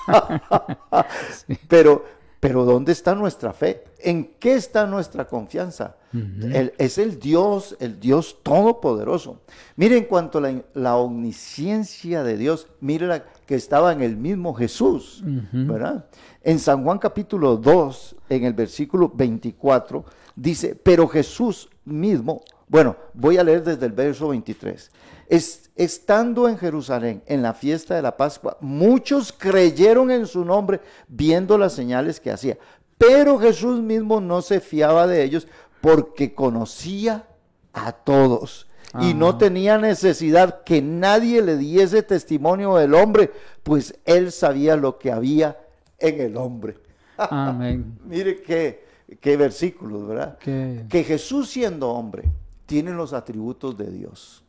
[1.47, 2.05] Sí, pero,
[2.45, 3.85] pero ¿dónde está nuestra fe?
[4.01, 5.97] ¿En qué está nuestra confianza?
[6.13, 6.55] Uh -huh.
[6.55, 9.41] el, es el Dios, el Dios todopoderoso.
[9.77, 14.19] Mire en cuanto a la, la, omnisciencia de Dios, mire la que estaba en el
[14.19, 15.73] mismo Jesús, uh -huh.
[15.73, 16.05] ¿verdad?
[16.43, 20.05] En San Juan capítulo 2, en el versículo 24,
[20.37, 24.91] dice, pero Jesús mismo, bueno, voy a leer desde el verso 23.
[25.29, 30.81] Es, estando en Jerusalén en la fiesta de la Pascua, muchos creyeron en su nombre
[31.09, 32.59] viendo las señales que hacía.
[32.97, 35.47] Pero Jesús mismo no se fiaba de ellos
[35.81, 37.27] porque conocía
[37.73, 39.05] a todos Ajá.
[39.05, 43.31] y no tenía necesidad que nadie le diese testimonio del hombre,
[43.63, 45.59] pues él sabía lo que había
[45.99, 46.77] en el hombre.
[47.19, 47.99] Amén.
[48.05, 48.85] Mire qué,
[49.21, 50.39] qué versículos, ¿verdad?
[50.39, 50.85] ¿Qué?
[50.89, 52.25] Que Jesús siendo hombre
[52.67, 54.43] tiene los atributos de Dios.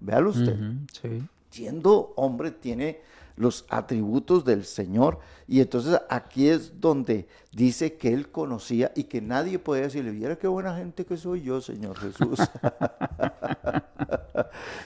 [0.00, 0.58] Véalo usted.
[0.58, 1.28] Uh -huh, sí.
[1.50, 3.00] Siendo hombre tiene
[3.36, 5.18] los atributos del Señor.
[5.46, 10.36] Y entonces aquí es donde dice que él conocía y que nadie podía decirle, viera
[10.36, 12.40] qué buena gente que soy yo, Señor Jesús.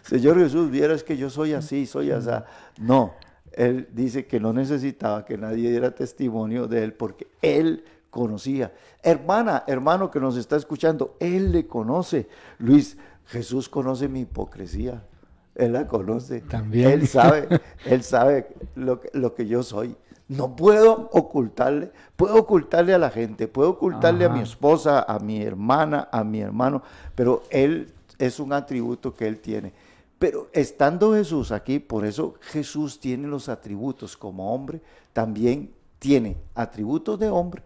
[0.02, 2.30] Señor Jesús, vieras que yo soy así, soy así.
[2.78, 3.14] No,
[3.52, 8.72] él dice que no necesitaba que nadie diera testimonio de él porque él conocía.
[9.02, 12.28] Hermana, hermano que nos está escuchando, Él le conoce.
[12.58, 15.04] Luis, Jesús conoce mi hipocresía.
[15.54, 16.40] Él la conoce.
[16.42, 16.90] También.
[16.90, 17.48] Él sabe,
[17.84, 19.96] Él sabe lo que, lo que yo soy.
[20.28, 25.42] No puedo ocultarle, puedo ocultarle a la gente, puedo ocultarle a mi esposa, a mi
[25.42, 26.82] hermana, a mi hermano,
[27.16, 29.72] pero Él es un atributo que Él tiene.
[30.20, 34.80] Pero estando Jesús aquí, por eso Jesús tiene los atributos como hombre,
[35.12, 37.64] también tiene atributos de hombre,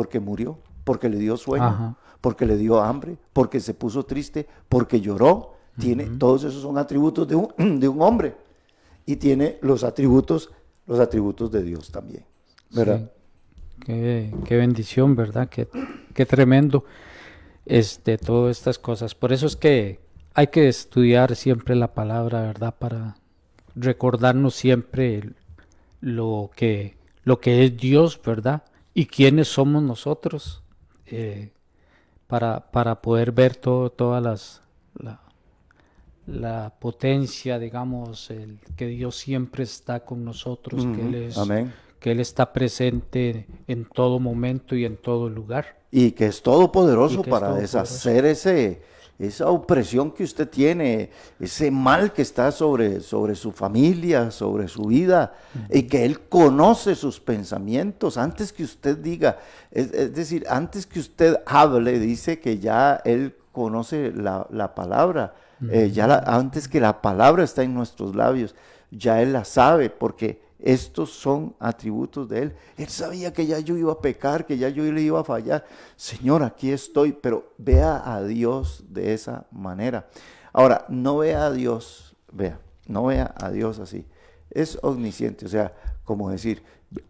[0.00, 1.94] porque murió, porque le dio sueño, Ajá.
[2.22, 5.56] porque le dio hambre, porque se puso triste, porque lloró.
[5.78, 7.48] Tiene, Todos esos son atributos de un,
[7.80, 8.34] de un hombre.
[9.04, 10.50] Y tiene los atributos,
[10.86, 12.24] los atributos de Dios también.
[12.70, 13.10] ¿Verdad?
[13.76, 13.82] Sí.
[13.84, 15.50] Qué, qué bendición, ¿verdad?
[15.50, 15.68] Qué,
[16.14, 16.86] qué tremendo
[17.66, 19.14] este, todas estas cosas.
[19.14, 20.00] Por eso es que
[20.32, 22.74] hay que estudiar siempre la palabra, ¿verdad?
[22.78, 23.16] Para
[23.74, 25.36] recordarnos siempre el-
[26.00, 28.62] lo que, lo que es Dios, ¿verdad?
[29.00, 30.62] Y quiénes somos nosotros,
[31.06, 31.52] eh,
[32.26, 34.62] para, para poder ver todo, todas las...
[34.94, 35.20] la-
[36.26, 41.72] la potencia, digamos, el que Dios siempre está con nosotros, que Él es, Amén.
[41.98, 45.80] que Él está presente en todo momento y en todo lugar.
[45.90, 47.78] Y que es todopoderoso que es para todopoderoso.
[47.78, 48.82] deshacer ese,
[49.20, 54.84] esa opresión que usted tiene, ese mal que está sobre, sobre su familia, sobre su
[54.84, 55.34] vida,
[55.68, 58.16] y que Él conoce sus pensamientos.
[58.16, 59.38] Antes que usted diga,
[59.70, 65.34] es, es decir, antes que usted hable, dice que ya Él conoce la, la palabra,
[65.70, 68.54] eh, ya la- antes que la palabra está en nuestros labios,
[68.90, 72.56] ya Él la sabe, porque estos son atributos de Él.
[72.76, 75.64] Él sabía que ya yo iba a pecar, que ya yo le iba a fallar.
[75.96, 80.08] Señor, aquí estoy, pero vea a Dios de esa manera.
[80.52, 84.06] Ahora, no vea a Dios, vea, no vea a Dios así.
[84.50, 85.72] Es omnisciente, o sea,
[86.04, 87.04] como decir, ve-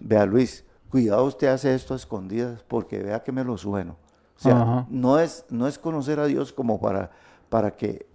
[0.00, 3.96] vea Luis, cuidado usted hace esto a escondidas porque vea que me lo sueno.
[4.36, 4.86] O sea, Ajá.
[4.88, 7.10] no es, no es conocer a Dios como para,
[7.48, 8.06] para que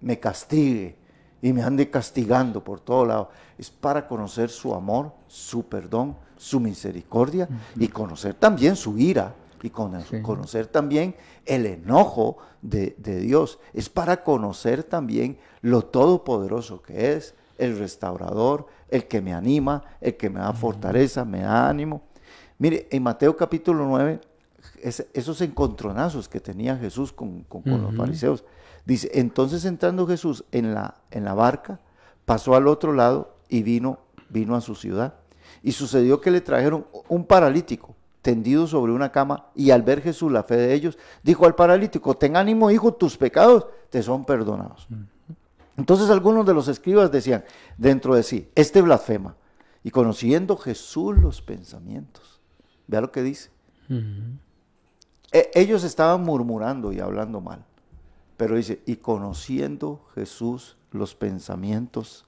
[0.00, 0.96] me castigue
[1.42, 3.30] y me ande castigando por todo lado.
[3.58, 9.70] Es para conocer su amor, su perdón, su misericordia y conocer también su ira y
[10.18, 10.22] Sí.
[10.22, 13.58] conocer también el enojo de, de Dios.
[13.74, 20.16] Es para conocer también lo todopoderoso que es, el restaurador, el que me anima, el
[20.16, 22.02] que me da fortaleza, me da ánimo.
[22.58, 24.20] Mire, en Mateo capítulo 9,
[24.82, 28.44] es- esos encontronazos que tenía Jesús con, con- con los fariseos.
[28.84, 31.80] Dice, entonces entrando Jesús en la, en la barca,
[32.24, 35.14] pasó al otro lado y vino, vino a su ciudad.
[35.62, 40.30] Y sucedió que le trajeron un paralítico tendido sobre una cama y al ver Jesús
[40.30, 44.86] la fe de ellos, dijo al paralítico, ten ánimo hijo, tus pecados te son perdonados.
[45.76, 47.44] Entonces algunos de los escribas decían
[47.78, 49.36] dentro de sí, este blasfema.
[49.82, 52.40] Y conociendo Jesús los pensamientos,
[52.86, 53.50] vea lo que dice.
[53.88, 54.36] Ujú.
[55.32, 57.64] E- ellos estaban murmurando y hablando mal.
[58.40, 62.24] Pero dice, y conociendo Jesús los pensamientos,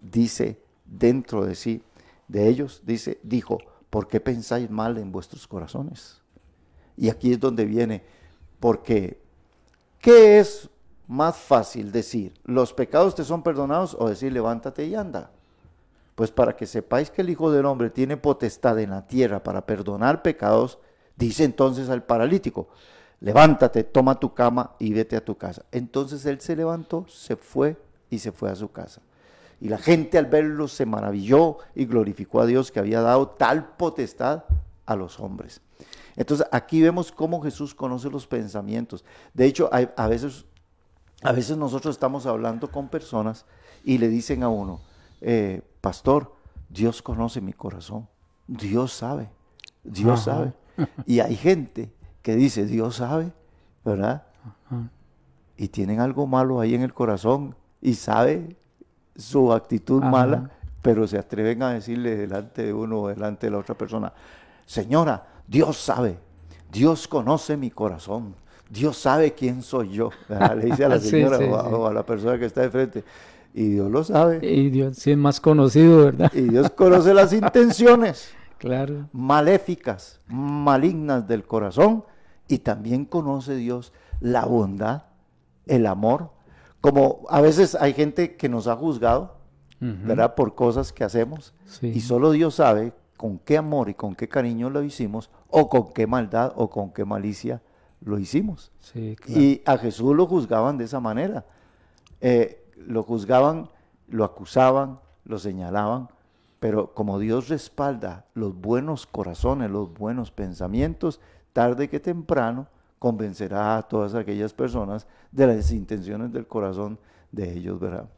[0.00, 1.82] dice dentro de sí,
[2.28, 3.58] de ellos, dice, dijo,
[3.90, 6.22] ¿por qué pensáis mal en vuestros corazones?
[6.96, 8.04] Y aquí es donde viene,
[8.60, 9.20] porque,
[9.98, 10.70] ¿qué es
[11.08, 15.32] más fácil decir, los pecados te son perdonados o decir, levántate y anda?
[16.14, 19.66] Pues para que sepáis que el Hijo del Hombre tiene potestad en la tierra para
[19.66, 20.78] perdonar pecados,
[21.16, 22.68] dice entonces al paralítico,
[23.20, 25.64] levántate, toma tu cama y vete a tu casa.
[25.72, 27.76] Entonces él se levantó, se fue
[28.10, 29.00] y se fue a su casa.
[29.60, 33.70] Y la gente al verlo se maravilló y glorificó a Dios que había dado tal
[33.76, 34.44] potestad
[34.86, 35.60] a los hombres.
[36.16, 39.04] Entonces aquí vemos cómo Jesús conoce los pensamientos.
[39.34, 40.44] De hecho, hay- a veces
[41.24, 43.44] a veces nosotros estamos hablando con personas
[43.82, 44.80] y le dicen a uno,
[45.20, 46.32] eh, pastor,
[46.68, 48.06] Dios conoce mi corazón,
[48.46, 49.28] Dios sabe,
[49.82, 50.36] Dios Ajá.
[50.36, 50.52] sabe.
[51.06, 53.32] Y hay gente que dice, Dios sabe,
[53.84, 54.24] ¿verdad?
[54.44, 54.90] Ajá.
[55.56, 58.56] Y tienen algo malo ahí en el corazón y sabe
[59.16, 60.10] su actitud Ajá.
[60.10, 60.50] mala,
[60.82, 64.12] pero se atreven a decirle delante de uno o delante de la otra persona,
[64.66, 66.18] señora, Dios sabe,
[66.70, 68.34] Dios conoce mi corazón,
[68.70, 70.10] Dios sabe quién soy yo.
[70.28, 70.56] ¿verdad?
[70.56, 71.68] Le dice a la Sí, señora sí, o, a, sí.
[71.72, 73.04] o a la persona que está de frente,
[73.54, 74.46] y Dios lo sabe.
[74.46, 76.30] Y Dios sí es más conocido, ¿verdad?
[76.34, 79.08] Y Dios conoce las intenciones Claro.
[79.12, 82.04] maléficas, malignas del corazón,
[82.48, 85.04] y también conoce Dios la bondad,
[85.66, 86.30] el amor.
[86.80, 89.36] Como a veces hay gente que nos ha juzgado.
[89.80, 90.34] ¿verdad?
[90.34, 91.86] Por cosas que hacemos, Sí.
[91.94, 95.92] y solo Dios sabe con qué amor y con qué cariño lo hicimos, o con
[95.92, 97.62] qué maldad o con qué malicia
[98.00, 98.72] lo hicimos.
[98.80, 99.40] Sí, claro.
[99.40, 101.46] Y a Jesús lo juzgaban de esa manera.
[102.20, 103.68] Eh, lo juzgaban,
[104.08, 106.08] lo acusaban, lo señalaban,
[106.60, 111.20] Pero como Dios respalda los buenos corazones, los buenos pensamientos,
[111.52, 112.66] tarde que temprano
[112.98, 116.98] convencerá a todas aquellas personas de las intenciones del corazón
[117.30, 118.08] de ellos, ¿verdad?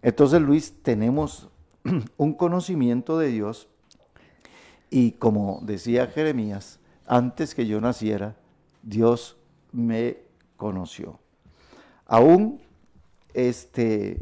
[0.00, 1.48] Entonces, Luis, tenemos
[2.16, 3.68] un conocimiento de Dios
[4.90, 8.36] y como decía Jeremías, antes que yo naciera,
[8.82, 9.36] Dios
[9.72, 10.18] me
[10.56, 11.18] conoció.
[12.06, 12.60] Aún
[13.32, 14.20] este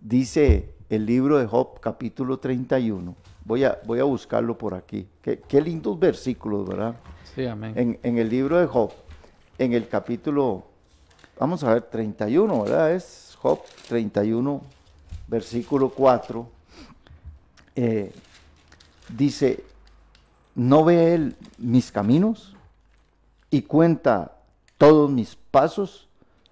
[0.00, 3.14] dice el libro de Job capítulo 31.
[3.44, 5.06] Voy a, voy a buscarlo por aquí.
[5.22, 6.96] Qué, qué lindos versículos, ¿verdad?
[7.34, 7.72] Sí, amén.
[7.76, 8.92] En, en el libro de Job,
[9.56, 10.64] en el capítulo,
[11.38, 12.92] vamos a ver, 31, ¿verdad?
[12.92, 14.60] Es Job 31,
[15.28, 16.46] versículo 4.
[17.76, 18.12] eh,
[19.16, 19.64] dice,
[20.56, 22.54] ¿no ve él mis caminos
[23.48, 24.36] y cuenta
[24.76, 26.08] todos mis pasos?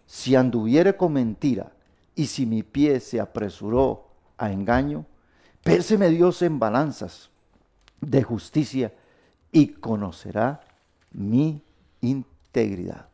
[0.06, 1.72] Si anduviere con mentira
[2.14, 4.07] y si mi pie se apresuró
[4.38, 5.04] a engaño,
[5.62, 7.30] péseme Dios en balanzas
[8.00, 8.92] de justicia
[9.52, 10.60] y conocerá
[11.12, 11.62] mi
[12.00, 13.06] integridad.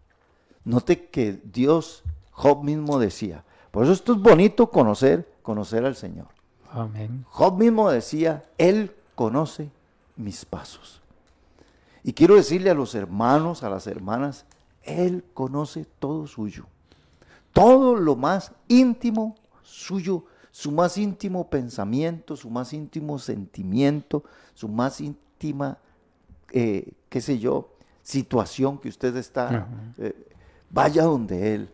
[0.64, 6.28] Note que Dios, Job mismo decía, por eso esto es bonito conocer, conocer al Señor.
[6.70, 7.24] Amén.
[7.28, 9.70] Job mismo decía, Él conoce
[10.16, 11.00] mis pasos.
[12.02, 14.44] Y quiero decirle a los hermanos, a las hermanas,
[14.82, 16.66] Él conoce todo suyo.
[17.52, 24.22] Todo lo más íntimo suyo, su más íntimo pensamiento, su más íntimo sentimiento,
[24.54, 25.78] su más íntima,
[26.52, 27.70] eh, qué sé yo,
[28.04, 29.66] situación que usted está,
[29.98, 30.14] eh,
[30.70, 31.70] vaya donde Él,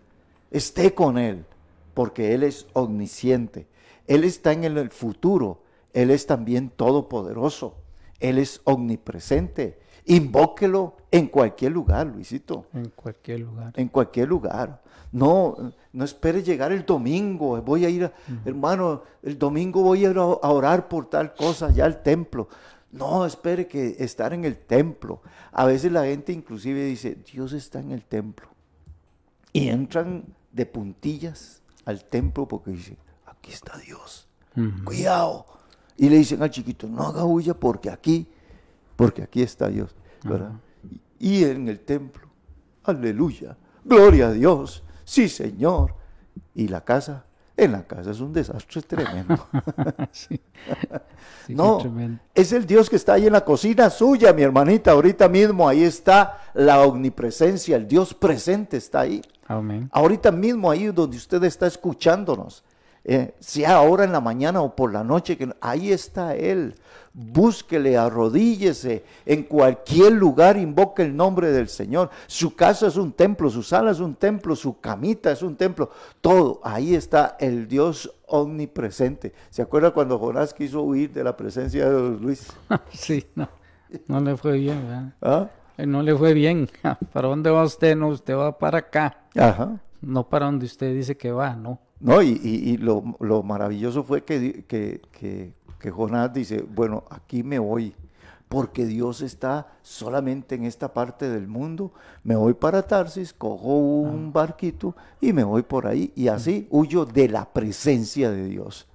[0.50, 1.44] esté con Él,
[1.92, 3.66] porque Él es omnisciente.
[4.06, 5.60] Él está en el futuro,
[5.92, 7.74] Él es también todopoderoso,
[8.18, 9.78] Él es omnipresente.
[10.06, 13.72] Invóquelo en cualquier lugar, Luisito, En cualquier lugar.
[13.76, 14.82] en cualquier lugar.
[15.12, 18.12] No, no espere llegar el domingo, voy a ir, a-
[18.44, 22.48] hermano, el domingo voy a ir a orar por tal cosa ya al templo.
[22.92, 25.20] No, espere que estar en el templo.
[25.52, 28.48] A veces la gente inclusive dice, Dios está en el templo.
[29.52, 34.28] Y entran de puntillas al templo porque dicen, aquí está Dios.
[34.84, 35.46] Cuidado.
[35.96, 38.28] Y le dicen al chiquito, no haga bulla porque aquí,
[39.00, 39.94] porque aquí está Dios.
[40.22, 40.52] ¿verdad?
[41.18, 42.28] Y en el templo,
[42.84, 45.94] aleluya, gloria a Dios, sí Señor.
[46.54, 47.24] Y la casa,
[47.56, 49.48] en la casa es un desastre tremendo.
[50.12, 50.40] sí.
[51.46, 52.20] Sí, no, tremendo.
[52.34, 55.82] es el Dios que está ahí en la cocina suya, mi hermanita, ahorita mismo, ahí
[55.82, 59.22] está la omnipresencia, el Dios presente está ahí.
[59.46, 59.88] Amén.
[59.92, 62.62] Ahorita mismo ahí donde usted está escuchándonos,
[63.04, 66.74] eh, sea ahora en la mañana o por la noche, que ahí está Él.
[67.12, 72.10] Búsquele, arrodíllese en cualquier lugar, invoque el nombre del Señor.
[72.28, 75.90] Su casa es un templo, su sala es un templo, su camita es un templo.
[76.20, 79.34] Todo, ahí está el Dios omnipresente.
[79.50, 82.52] ¿Se acuerda cuando Jonás quiso huir de la presencia de Dios, Luis?
[82.92, 83.48] sí, no.
[84.06, 85.12] No le fue bien, ¿verdad?
[85.20, 85.48] ¿Ah?
[85.78, 86.68] Eh, No le fue bien.
[87.12, 87.96] ¿Para dónde va usted?
[87.96, 89.24] No, usted va para acá.
[89.36, 89.80] Ajá.
[90.00, 91.80] No para donde usted dice que va, no.
[92.00, 97.04] No, y, y- y lo, lo maravilloso fue que, que, que- que Jonás dice, bueno,
[97.10, 97.94] aquí me voy,
[98.48, 101.92] porque Dios está solamente en esta parte del mundo.
[102.24, 107.04] Me voy para Tarsis, cojo un barquito y me voy por ahí, y así huyo
[107.06, 108.86] de la presencia de Dios.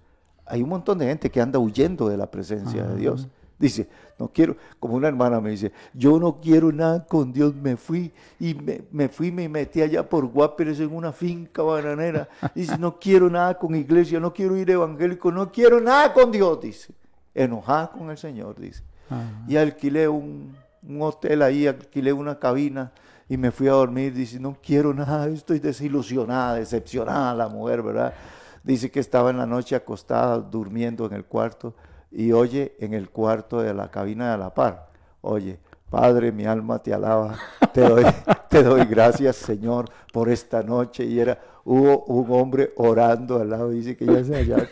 [0.46, 3.28] Hay un montón de gente que anda huyendo de la presencia de Dios.
[3.58, 3.88] Dice,
[4.20, 8.12] no quiero, como una hermana me dice, yo no quiero nada con Dios, me fui
[8.40, 12.28] y me, me fui, me metí allá por Guaperes en una finca bananera.
[12.56, 16.60] Dice, no quiero nada con iglesia, no quiero ir evangélico, no quiero nada con Dios,
[16.62, 16.94] dice.
[17.34, 18.84] Enojada con el Señor, dice.
[19.10, 20.56] Ah, Y alquilé un,
[20.88, 22.92] un hotel ahí, alquilé una cabina
[23.30, 24.14] y me fui a dormir.
[24.14, 28.14] Dice, no quiero nada, estoy desilusionada, decepcionada la mujer, ¿verdad?
[28.64, 31.74] Dice que estaba en la noche acostada, durmiendo en el cuarto
[32.16, 34.88] y oye en el cuarto de la cabina de la par,
[35.22, 35.60] oye,
[35.90, 37.38] Padre, mi alma te alaba,
[37.74, 38.06] te doy,
[38.50, 41.06] te doy gracias, Señor, por esta noche.
[41.06, 44.68] Y era, hubo un hombre orando al lado, dice que ya se hallaba.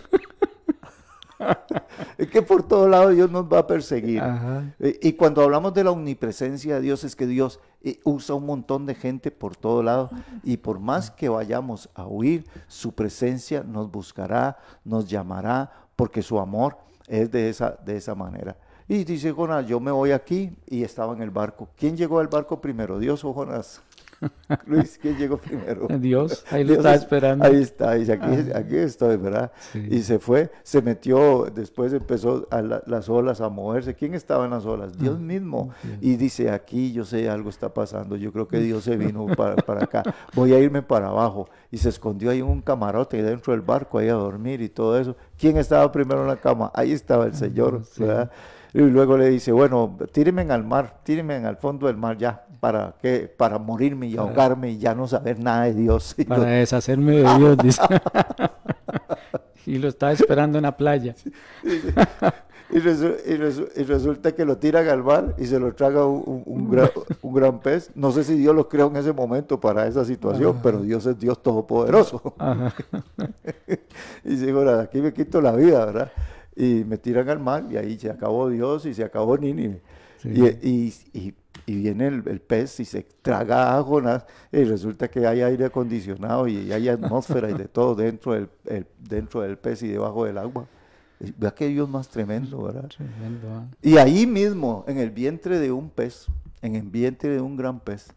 [2.17, 4.21] es que por todos lados Dios nos va a perseguir.
[4.21, 4.63] Ajá.
[4.79, 8.85] Y cuando hablamos de la omnipresencia de Dios es que Dios eh, usa un montón
[8.85, 10.09] de gente por todo lado
[10.43, 16.39] y por más que vayamos a huir, su presencia nos buscará, nos llamará, porque su
[16.39, 16.77] amor
[17.07, 18.55] es de esa, de esa manera.
[18.87, 21.69] Y dice Jonás, yo me voy aquí y estaba en el barco.
[21.77, 23.81] ¿Quién llegó al barco primero, Dios o Jonás?
[24.65, 25.87] Luis, ¿quién llegó primero?
[25.99, 27.45] Dios, ahí lo está esperando.
[27.45, 29.51] Ahí está, dice, aquí, aquí estoy, ¿verdad?
[29.73, 33.95] Y se fue, se metió, después empezó a las olas a moverse.
[33.95, 34.97] ¿Quién estaba en las olas?
[34.97, 35.71] Dios mismo.
[36.01, 39.55] Y dice, aquí yo sé, algo está pasando, yo creo que Dios se vino para,
[39.55, 40.03] para acá,
[40.33, 41.49] voy a irme para abajo.
[41.71, 44.99] Y se escondió ahí en un camarote dentro del barco, ahí a dormir y todo
[44.99, 45.15] eso.
[45.37, 46.71] ¿Quién estaba primero en la cama?
[46.73, 48.31] Ahí estaba el Señor, ¿verdad?
[48.73, 52.95] Y luego le dice, bueno, tírenme al mar, tírenme al fondo del mar ya, ¿para
[52.99, 53.31] qué?
[53.37, 56.15] Para morirme y ahogarme y ya no saber nada de Dios.
[56.27, 57.81] Para deshacerme de Dios, dice.
[59.67, 61.13] y lo está esperando en la playa.
[62.71, 62.79] Y,
[63.83, 66.71] resulta que lo tiran al mar y se lo traga un,
[67.21, 67.91] gran, pez.
[67.93, 71.19] No sé si Dios lo creó en ese momento para esa situación, pero Dios es
[71.19, 72.33] Dios todopoderoso.
[74.23, 76.11] y dice, ahora, aquí me quito la vida, ¿verdad?
[76.55, 79.77] Y me tiran al mar y ahí se acabó Dios y se acabó Nini
[80.23, 81.33] Y, y,
[81.65, 86.71] viene el, pez y se traga a Jonás y resulta que hay aire acondicionado y
[86.71, 88.49] hay atmósfera y de todo dentro del,
[88.99, 90.67] dentro del pez y debajo del agua.
[91.37, 92.89] Vea que Dios más tremendo, ¿verdad?
[93.49, 93.65] ¿ah?
[93.81, 96.25] Y ahí mismo, en el vientre de un pez,
[96.61, 98.07] en el vientre de un gran pez,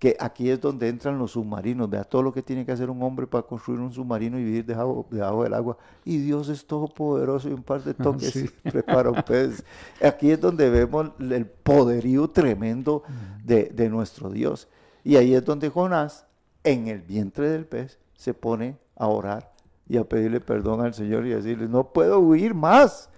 [0.00, 1.88] que aquí es donde entran los submarinos.
[1.88, 4.64] Vea todo lo que tiene que hacer un hombre para construir un submarino y vivir
[4.64, 5.76] debajo, del agua.
[6.06, 9.62] Y Dios es todopoderoso y un par de toques prepara un pez.
[10.02, 13.02] Aquí es donde vemos el poderío tremendo
[13.44, 14.68] de, de nuestro Dios.
[15.04, 16.24] Y ahí es donde Jonás,
[16.64, 19.52] en el vientre del pez, se pone a orar
[19.86, 23.10] y a pedirle perdón al Señor y a decirle, no puedo huir más,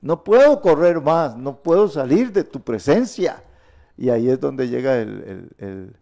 [0.00, 3.42] no puedo correr más, no puedo salir de tu presencia.
[3.98, 5.96] Y ahí es donde llega el, el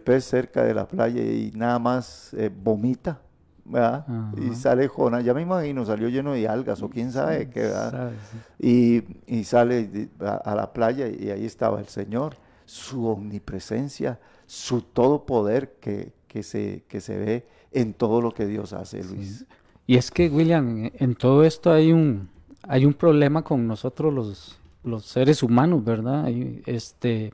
[0.00, 3.20] pez cerca de la playa y nada más eh, vomita,
[3.64, 4.06] ¿verdad?
[4.36, 8.12] Y sale Jonás, ya me imagino, salió lleno de algas o quién sabe qué, ¿verdad?
[8.58, 15.26] Y, y, sale a, la playa y ahí estaba el Señor, su omnipresencia, su todo
[15.26, 19.46] poder que, que, se, que se ve en todo lo que Dios hace, Luis.
[19.86, 22.28] Y es que, William, en todo esto hay un,
[22.62, 26.28] hay un problema con nosotros los, los seres humanos, ¿verdad?
[26.66, 27.32] este,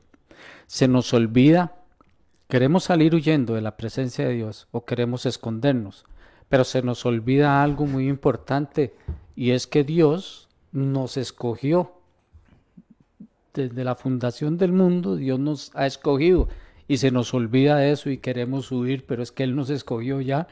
[0.67, 1.73] se nos olvida
[2.47, 6.05] Queremos salir huyendo de la presencia de Dios o queremos escondernos,
[6.47, 8.93] pero se nos olvida algo muy importante
[9.35, 11.93] y es que Dios nos escogió.
[13.53, 16.47] Desde la fundación del mundo Dios nos ha escogido
[16.87, 20.47] y se nos olvida eso y queremos huir, pero es que Él nos escogió ya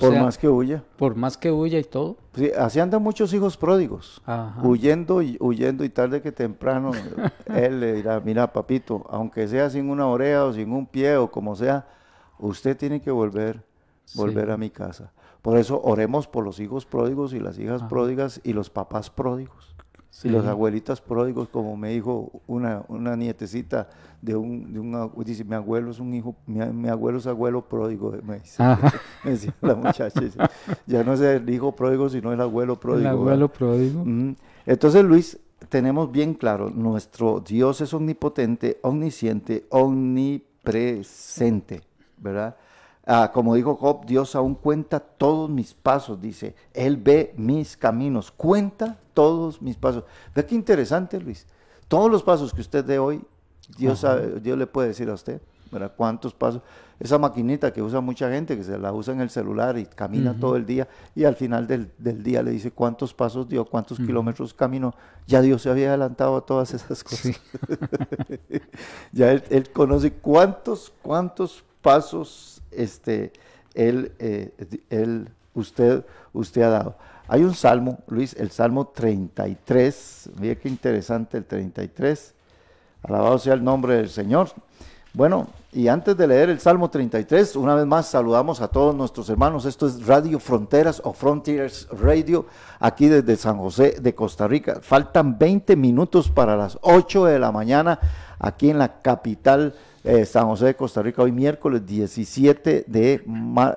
[0.00, 0.82] por más que huya.
[0.96, 2.16] Por más que huya y todo.
[2.34, 4.22] Sí, así andan muchos hijos pródigos,
[4.62, 6.92] huyendo y huyendo y tarde que temprano
[7.46, 11.30] él le dirá, mira papito, aunque sea sin una oreja o sin un pie o
[11.30, 11.86] como sea,
[12.38, 13.62] usted tiene que volver,
[14.14, 15.12] volver a mi casa.
[15.42, 19.74] Por eso oremos por los hijos pródigos y las hijas pródigas y los papás pródigos.
[20.24, 23.88] Y los abuelitas pródigos, como me dijo una, una nietecita
[24.20, 28.14] de un, de un, dice, mi abuelo es un hijo, mi, abuelo es abuelo pródigo,
[28.22, 28.62] me, dice,
[29.24, 30.20] decía la muchacha.
[30.86, 33.08] ya no es el hijo pródigo, sino el abuelo pródigo.
[33.08, 34.04] El abuelo pródigo.
[34.66, 41.80] Entonces, Luis, tenemos bien claro, nuestro Dios es omnipotente, omnisciente, omnipresente,
[42.18, 42.54] ¿verdad?
[43.04, 46.54] Ah, como dijo Job, Dios aún cuenta todos mis pasos, dice.
[46.72, 50.04] Él ve mis caminos, cuenta todos mis pasos.
[50.34, 51.46] Ve qué interesante, Luis.
[51.88, 53.22] Todos los pasos que usted dé hoy,
[53.76, 55.40] Dios, sabe, Dios le puede decir a usted,
[55.72, 55.92] ¿verdad?
[55.96, 56.62] ¿Cuántos pasos?
[57.00, 60.38] Esa maquinita que usa mucha gente, que se la usa en el celular y camina
[60.38, 60.86] todo el día,
[61.16, 64.94] y al final del, día le dice cuántos pasos dio, cuántos kilómetros caminó.
[65.26, 67.40] Ya Dios se había adelantado a todas esas cosas.
[69.12, 73.32] ya él, él conoce cuántos, cuántos pasos este,
[73.74, 74.52] él, eh,
[74.90, 76.96] él, usted, usted ha dado.
[77.28, 82.34] Hay un salmo, Luis, el salmo 33, mire qué interesante el 33,
[83.02, 84.48] alabado sea el nombre del Señor.
[85.14, 89.28] Bueno, y antes de leer el Salmo 33, una vez más saludamos a todos nuestros
[89.28, 89.66] hermanos.
[89.66, 92.46] Esto es Radio Fronteras o Frontiers Radio,
[92.80, 94.80] aquí desde San José de Costa Rica.
[94.80, 97.98] Faltan 20 minutos para las 8 de la mañana
[98.38, 103.22] aquí en la capital eh, San José de Costa Rica, hoy miércoles 17 de,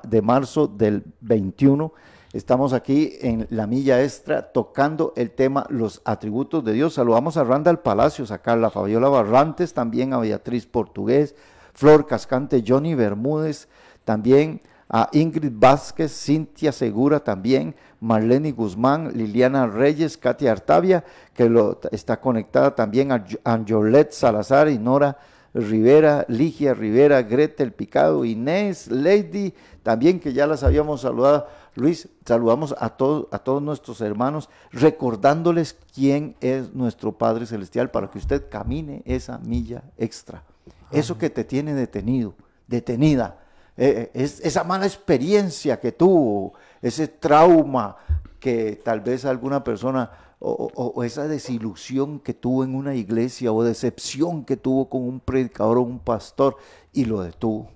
[0.04, 1.94] de marzo del 21.
[2.34, 6.96] Estamos aquí en la milla extra tocando el tema los atributos de Dios.
[6.96, 11.36] Saludamos a Randall Palacios, a Carla Fabiola Barrantes, también a Beatriz Portugués,
[11.74, 13.70] Flor Cascante, Johnny Bermúdez,
[14.04, 21.04] también a Ingrid Vázquez, Cintia Segura también, Marlene Guzmán, Liliana Reyes, Katia Artavia,
[21.34, 25.18] que lo, está conectada también a Anjolet Salazar y Nora
[25.56, 29.54] Rivera, Ligia Rivera, Gretel Picado, Inés, Lady,
[29.84, 31.48] también que ya las habíamos saludado.
[31.76, 38.10] Luis, saludamos a todos, a todos nuestros hermanos, recordándoles quién es nuestro Padre Celestial para
[38.10, 40.44] que usted camine esa milla extra.
[40.92, 42.36] Eso que te tiene detenido,
[42.68, 43.40] detenida.
[43.78, 47.96] Eh, es, esa mala experiencia que tuvo, ese trauma
[48.42, 53.64] que tal vez alguna persona o, o, esa desilusión que tuvo en una iglesia o
[53.64, 56.58] decepción que tuvo con un predicador o un pastor
[56.94, 57.70] y lo detuvo.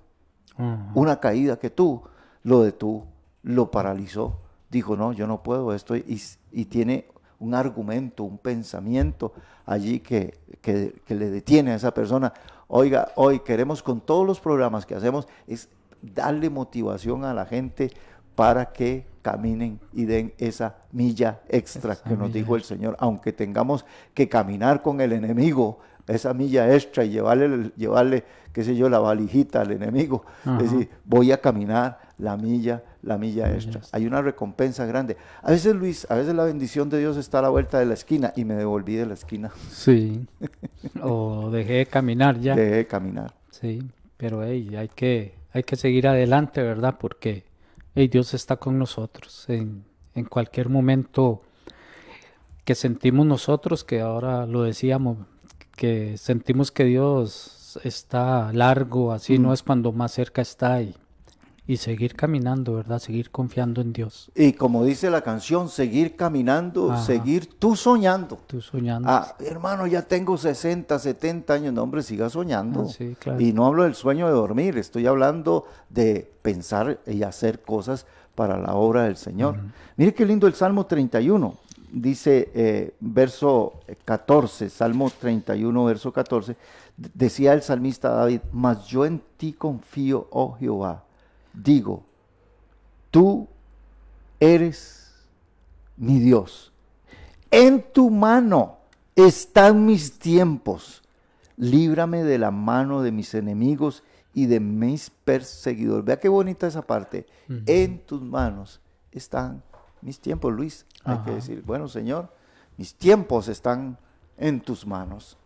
[0.94, 2.02] Una caída que tuvo,
[2.42, 3.06] lo detuvo,
[3.42, 4.40] lo paralizó.
[4.68, 6.20] Dijo, no, yo no puedo esto y,
[6.52, 7.06] y tiene
[7.38, 9.32] un argumento, un pensamiento
[9.64, 12.34] allí que, que, que, le detiene a esa persona.
[12.68, 15.70] Oiga, hoy queremos con todos los programas que hacemos es
[16.02, 17.90] darle motivación a la gente
[18.34, 23.84] para que caminen y den esa milla extra que nos dijo el Señor, aunque tengamos
[24.14, 28.98] que caminar con el enemigo, esa milla extra y llevarle, llevarle qué sé yo, la
[28.98, 30.24] valijita al enemigo.
[30.60, 33.80] Es decir, voy a caminar la milla, la milla extra.
[33.92, 35.16] Hay una recompensa grande.
[35.42, 37.94] A veces, Luis, a veces la bendición de Dios está a la vuelta de la
[37.94, 39.50] esquina y me devolví de la esquina.
[39.70, 40.26] Sí.
[41.02, 42.54] o dejé de caminar ya.
[42.54, 43.34] Dejé de caminar.
[43.50, 46.96] Sí, pero hey, hay que hay que seguir adelante, ¿verdad?
[47.00, 47.44] Porque
[47.94, 49.84] Dios está con nosotros en,
[50.14, 51.42] en, cualquier momento
[52.64, 55.18] que sentimos nosotros, que ahora lo decíamos,
[55.76, 59.52] que sentimos que Dios está largo, así no mm.
[59.52, 60.94] es cuando más cerca está y,
[61.70, 62.98] y seguir caminando, ¿verdad?
[62.98, 64.32] Seguir confiando en Dios.
[64.34, 68.40] Y como dice la canción, seguir caminando, seguir tú soñando.
[68.48, 69.08] Tú soñando.
[69.08, 72.86] Ah, hermano, ya tengo 60, 70 años, no, hombre, siga soñando.
[72.88, 73.40] Ah, sí, claro.
[73.40, 78.04] Y no hablo del sueño de dormir, estoy hablando de pensar y hacer cosas
[78.34, 79.54] para la obra del Señor.
[79.96, 81.54] Mire qué lindo el Salmo 31.
[81.92, 86.56] Dice eh, verso 14, Salmo 31, verso 14,
[86.96, 91.04] decía el salmista David, mas yo en ti confío, oh Jehová
[91.52, 92.04] digo,
[93.10, 93.48] tú
[94.38, 95.12] eres
[95.96, 96.72] mi Dios.
[97.50, 98.78] En tu mano
[99.14, 101.02] están mis tiempos.
[101.56, 106.04] Líbrame de la mano de mis enemigos y de mis perseguidores.
[106.04, 107.26] Vea qué bonita esa parte.
[107.66, 108.80] En tus manos
[109.12, 109.62] están
[110.00, 110.86] mis tiempos, Luis.
[111.04, 112.32] Hay que decir, bueno, Señor,
[112.76, 113.98] mis tiempos están
[114.38, 115.36] en tus manos.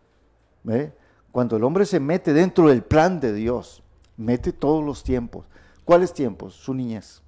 [0.63, 0.93] ¿Ve?
[1.31, 3.83] Cuando el hombre se mete dentro del plan de Dios,
[4.15, 5.45] mete todos los tiempos.
[5.85, 6.55] ¿Cuáles tiempos?
[6.55, 7.21] Su niñez,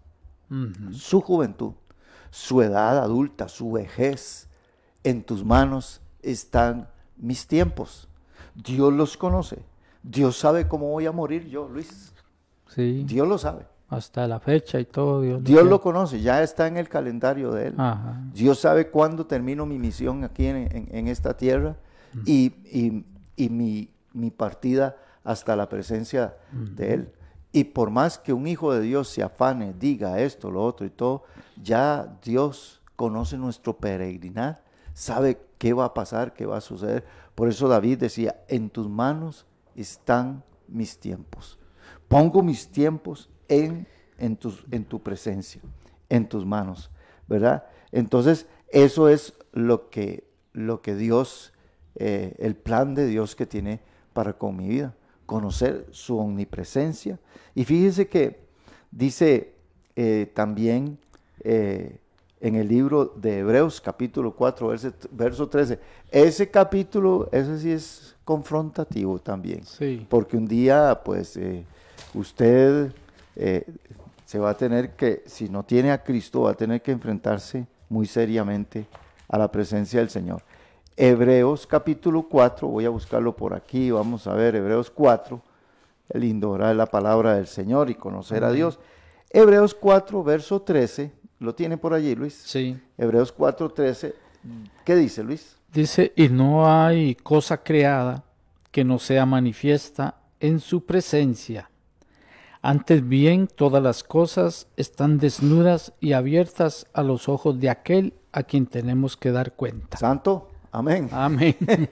[0.91, 1.74] su juventud,
[2.32, 4.49] su edad adulta, su vejez.
[5.03, 8.10] En tus manos están mis tiempos.
[8.55, 9.60] Dios los conoce.
[10.03, 12.14] Dios sabe cómo voy a morir yo, Luis.
[12.70, 13.03] Sí.
[13.08, 13.66] Dios lo sabe.
[13.89, 15.22] Hasta la fecha y todo.
[15.22, 17.76] Dios, Dios lo, conoce, ya está en el calendario de Él.
[18.34, 21.78] Dios sabe cuándo termino mi misión aquí en, esta tierra
[22.26, 22.51] y,
[23.38, 27.14] mi, mi, partida hasta la presencia de Él.
[27.52, 30.89] Y por más que un hijo de Dios se afane, diga esto, lo otro y
[30.89, 31.24] todo,
[31.62, 37.06] ya Dios conoce nuestro peregrinar, sabe qué va a pasar, qué va a suceder.
[37.36, 39.45] Por eso David decía, en tus manos
[39.76, 41.58] están mis tiempos.
[42.08, 43.88] Pongo mis tiempos en,
[44.18, 44.38] en,
[44.72, 45.62] en tu presencia,
[46.10, 46.91] en tus manos,
[47.28, 47.66] ¿verdad?
[47.91, 51.54] Entonces, eso es lo que, lo que Dios,
[51.95, 53.80] eh, el plan de Dios que tiene
[54.14, 54.95] para con mi vida
[55.28, 57.19] conocer su omnipresencia.
[57.53, 58.39] Y fíjese que
[58.89, 59.53] dice
[59.95, 60.97] eh, también
[61.43, 61.99] eh,
[62.39, 64.73] en el libro de Hebreos capítulo 4,
[65.11, 69.63] verso, 13, ese capítulo, ese sí es confrontativo también.
[69.65, 70.07] Sí.
[70.09, 71.63] Porque un día, pues, eh,
[72.13, 72.91] usted
[74.25, 77.67] se va a tener que, si no tiene a Cristo, va a tener que enfrentarse
[77.89, 78.88] muy seriamente
[79.28, 80.41] a la presencia del Señor.
[81.00, 85.39] Hebreos capítulo 4, voy a buscarlo por aquí, vamos a ver, Hebreos 4,
[86.10, 88.80] el lindo orar la palabra del Señor y conocer a Dios.
[89.30, 92.34] Hebreos 4, verso 13, ¿lo tiene por allí Luis?
[92.34, 92.82] Sí.
[92.98, 94.16] Hebreos 4, 13,
[94.84, 95.58] ¿qué dice Luis?
[95.72, 98.24] Dice, y no hay cosa creada
[98.72, 101.70] que no sea manifiesta en su presencia.
[102.64, 108.41] Antes bien, todas las cosas están desnudas y abiertas a los ojos de aquel a
[108.41, 110.00] quien tenemos que dar cuenta.
[110.00, 110.50] Santo.
[110.78, 111.09] Amén.
[111.11, 111.55] Amén.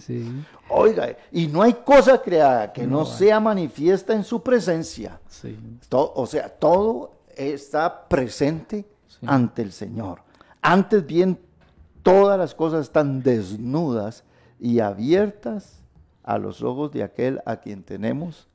[0.00, 0.42] sí.
[0.70, 5.20] Oiga, y no hay cosa creada que no, sea manifiesta en su presencia.
[5.28, 5.58] Sí.
[5.90, 8.86] o sea, todo está presente
[9.26, 10.22] ante el Señor.
[10.62, 11.38] Antes bien,
[12.02, 14.24] todas las cosas están desnudas
[14.58, 15.82] y abiertas
[16.22, 18.48] a los ojos de aquel a quien tenemos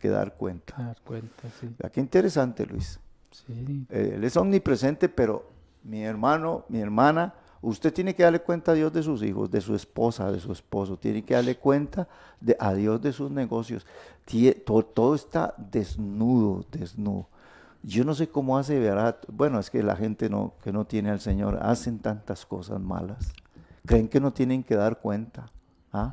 [0.00, 0.74] que dar cuenta.
[0.76, 1.68] Dar cuenta, sí.
[1.92, 3.00] qué interesante, Luis.
[3.30, 3.86] Sí.
[3.90, 5.50] Eh, él es omnipresente, pero
[5.82, 9.60] mi hermano, mi hermana, Usted tiene que darle cuenta a Dios de sus hijos, de
[9.60, 10.96] su esposa, de su esposo.
[10.96, 12.08] Tiene que darle cuenta
[12.40, 13.84] de, a Dios de sus negocios.
[14.94, 17.26] todo, está desnudo, desnudo.
[17.82, 19.18] Yo no sé cómo hace, ¿verdad?
[19.28, 23.32] Bueno, es que la gente no, que no tiene al Señor hacen tantas cosas malas.
[23.86, 25.46] Creen que no tienen que dar cuenta.
[25.92, 26.10] ¿ah?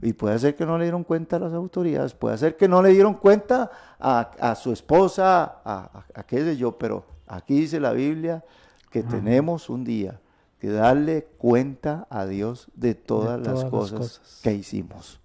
[0.00, 2.82] Y puede ser que no le dieron cuenta a las autoridades, puede ser que no
[2.82, 7.80] le dieron cuenta a, a su esposa, a, a, qué sé yo, pero aquí dice
[7.80, 8.44] la Biblia
[8.90, 10.20] que tenemos un día
[10.58, 15.20] que darle cuenta a Dios de todas, las, cosas que hicimos,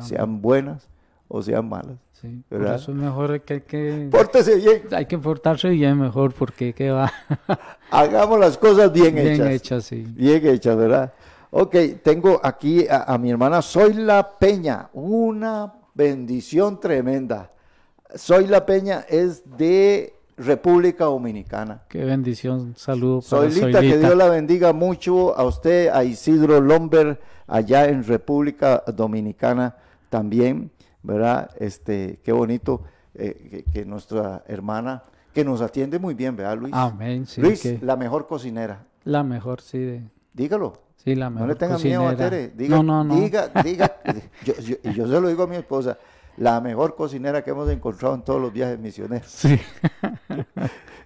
[0.00, 0.88] sean buenas
[1.28, 1.96] o sean malas.
[2.12, 4.08] Sí, por eso es mejor que hay que...
[4.10, 4.82] Pórtese bien.
[4.92, 7.12] Hay que portarse bien mejor porque ¿qué va?
[7.90, 9.38] Hagamos las cosas bien, hechas.
[9.38, 10.06] Bien hechas, sí.
[10.16, 11.12] Bien hechas, ¿verdad?
[11.50, 17.52] Ok, tengo aquí a, mi hermana Soy la Peña, una bendición tremenda.
[18.12, 21.82] Soy la Peña es de República Dominicana.
[21.88, 27.20] Qué bendición, saludo para Soylita, que Dios la bendiga mucho a usted, a Isidro Lomber,
[27.46, 29.76] allá en República Dominicana
[30.10, 30.70] también,
[31.02, 31.50] ¿verdad?
[31.58, 32.82] Este, qué bonito
[33.14, 36.74] eh, que, nuestra hermana, que nos atiende muy bien, ¿verdad, Luis?
[36.74, 37.40] Amén, sí.
[37.40, 38.86] Luis, la mejor cocinera.
[39.04, 40.00] La mejor, sí.
[40.32, 40.82] Dígalo.
[40.96, 42.48] Sí, la mejor No le tenga miedo a Tere.
[42.48, 43.14] Diga, no, no, no.
[43.20, 43.96] Diga, diga.
[44.44, 45.98] yo, y yo se lo digo a mi esposa
[46.36, 49.26] la mejor cocinera que hemos encontrado en todos los viajes misioneros.
[49.28, 49.58] Sí.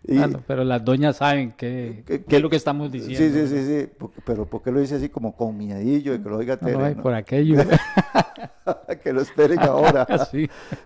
[0.47, 3.19] pero las doñas saben qué, es lo que estamos diciendo.
[3.19, 4.07] Sí, sí, sí, sí.
[4.25, 6.95] Pero ¿por qué lo dice así como con miedillo y que lo oiga Tere?
[6.97, 7.57] por aquello.
[9.03, 10.07] que lo esperen ahora.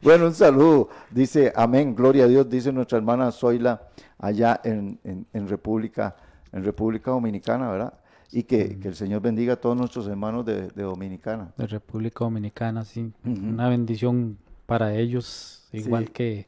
[0.00, 0.88] Bueno, un saludo.
[1.10, 3.82] Dice, amén, gloria a Dios, dice nuestra hermana Zoila
[4.18, 6.16] allá en, en República,
[6.52, 7.92] en República Dominicana, ¿verdad?
[8.32, 11.52] Y que, el Señor bendiga a todos nuestros hermanos de, Dominicana.
[11.56, 13.12] De República Dominicana, sí.
[13.24, 16.46] Una bendición para ellos, igual que,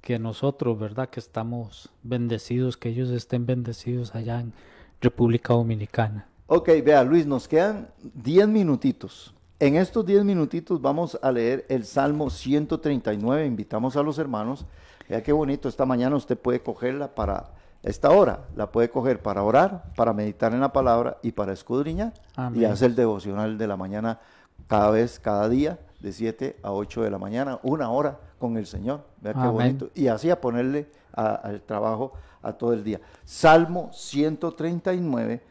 [0.00, 1.08] que nosotros, ¿verdad?
[1.08, 4.52] Que estamos bendecidos, que ellos estén bendecidos allá en
[5.00, 6.26] República Dominicana.
[6.48, 9.34] Ok, vea Luis, nos quedan 10 minutitos.
[9.58, 13.46] En estos 10 minutitos vamos a leer el Salmo 139.
[13.46, 14.66] Invitamos a los hermanos.
[15.08, 19.42] Vea qué bonito, esta mañana usted puede cogerla para esta hora la puede coger para
[19.42, 22.12] orar, para meditar en la palabra y para escudriñar.
[22.54, 24.20] Y hacer el devocional de la mañana
[24.66, 28.66] cada vez, cada día, de 7 a 8 de la mañana, una hora con el
[28.66, 29.04] Señor.
[29.20, 29.90] Vea qué bonito.
[29.94, 32.12] Y así a ponerle al trabajo
[32.42, 33.00] a todo el día.
[33.24, 35.42] Salmo 139,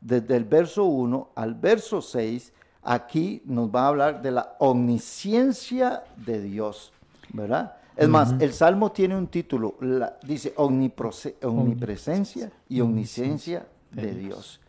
[0.00, 2.52] desde el verso 1 al verso 6,
[2.82, 6.92] aquí nos va a hablar de la omnisciencia de Dios,
[7.32, 7.76] ¿verdad?
[7.96, 9.76] Es más, el Salmo tiene un título,
[10.22, 14.60] dice omnipresencia y omnisciencia de Dios.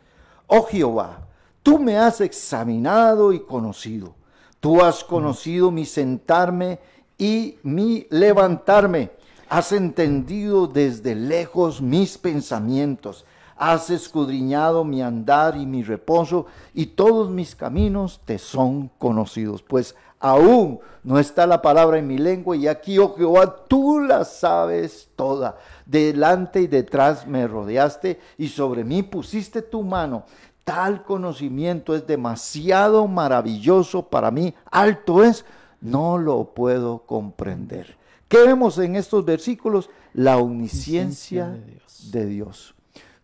[0.47, 1.27] Oh Jehová,
[1.61, 4.15] tú me has examinado y conocido.
[4.59, 6.79] Tú has conocido mi sentarme
[7.17, 9.11] y mi levantarme.
[9.49, 13.25] Has entendido desde lejos mis pensamientos.
[13.55, 19.61] Has escudriñado mi andar y mi reposo, y todos mis caminos te son conocidos.
[19.61, 24.23] Pues aún no está la palabra en mi lengua, y aquí, oh Jehová, tú la
[24.23, 25.57] sabes toda.
[25.85, 30.23] Delante y detrás me rodeaste, y sobre mí pusiste tu mano.
[30.63, 35.43] Tal conocimiento es demasiado maravilloso para mí, alto es,
[35.81, 37.97] no lo puedo comprender.
[38.29, 39.89] ¿Qué vemos en estos versículos?
[40.13, 42.11] La omnisciencia de Dios.
[42.11, 42.75] de Dios.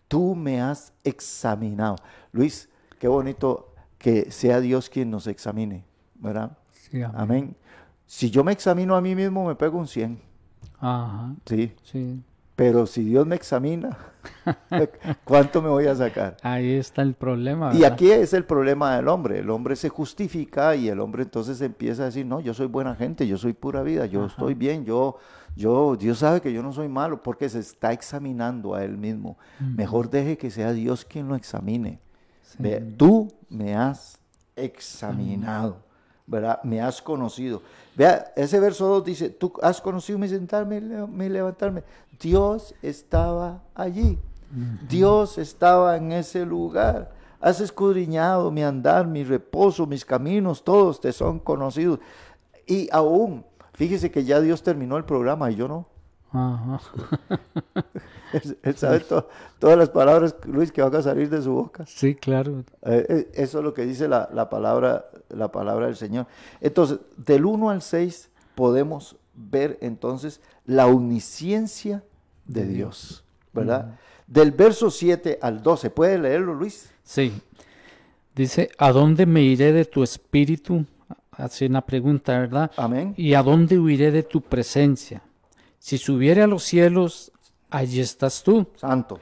[0.10, 1.96] Tú me has examinado.
[2.34, 2.68] Luis,
[3.00, 5.86] qué bonito que sea Dios quien nos examine,
[6.20, 6.58] ¿verdad?
[7.16, 7.56] amén.
[8.06, 10.20] Si yo me examino a mí mismo, me pego un 100.
[10.80, 11.36] Ajá.
[11.46, 11.74] Sí.
[11.84, 12.24] Sí.
[12.60, 13.98] Pero si Dios me examina,
[15.24, 16.36] ¿cuánto me voy a sacar?
[16.42, 17.74] Ahí está el problema.
[17.74, 19.40] Y aquí es el problema del hombre.
[19.40, 22.96] El hombre se justifica y el hombre entonces empieza a decir, no, yo soy buena
[22.96, 25.18] gente, yo soy pura vida, yo estoy bien, yo,
[25.56, 29.38] yo, Dios sabe que yo no soy malo, porque se está examinando a él mismo.
[29.60, 32.02] Mejor deje que sea Dios quien lo examine.
[32.98, 34.20] tú me has
[34.58, 35.78] examinado.
[36.30, 36.62] ¿Verdad?
[36.64, 37.62] Me has conocido.
[37.96, 41.84] Vea, ese verso 2 dice, tú has conocido mi sentarme, mi levantarme.
[42.20, 44.18] Dios estaba allí.
[44.88, 47.12] Dios estaba en ese lugar.
[47.42, 52.00] Has escudriñado mi andar, mi reposo, mis caminos, todos te son conocidos.
[52.68, 55.88] Y aún, fíjese que ya Dios terminó el programa y yo no.
[58.64, 59.04] Él sabe
[59.60, 61.86] todas las palabras, Luis, que van a salir de su boca.
[61.88, 62.64] Sí, claro.
[62.84, 66.28] Eh, eh, eso es lo que dice la, palabra, la palabra del Señor.
[66.62, 72.04] Entonces, del 1 al 6 podemos ver entonces la omnisciencia
[72.46, 73.24] de Dios,
[73.54, 73.98] ¿verdad?
[74.28, 76.92] Del verso 7 al 12, ¿puede leerlo, Luis?
[77.04, 77.34] Sí.
[78.36, 80.86] Dice, ¿a dónde me iré de tu espíritu?
[81.32, 82.70] Hace una pregunta, ¿verdad?
[82.78, 83.16] Amén.
[83.18, 85.24] ¿Y a dónde huiré de tu presencia?
[85.80, 87.32] Si subiere a los cielos,
[87.70, 88.68] allí estás tú.
[88.76, 89.20] Santo.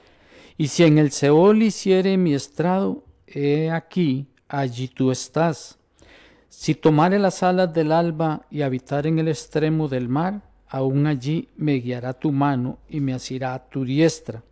[0.57, 5.77] Y si en el Seol hiciere mi estrado, he aquí, allí tú estás.
[6.49, 11.47] Si tomare las alas del alba y habitar en el extremo del mar, aún allí
[11.55, 14.43] me guiará tu mano y me asirá a tu diestra.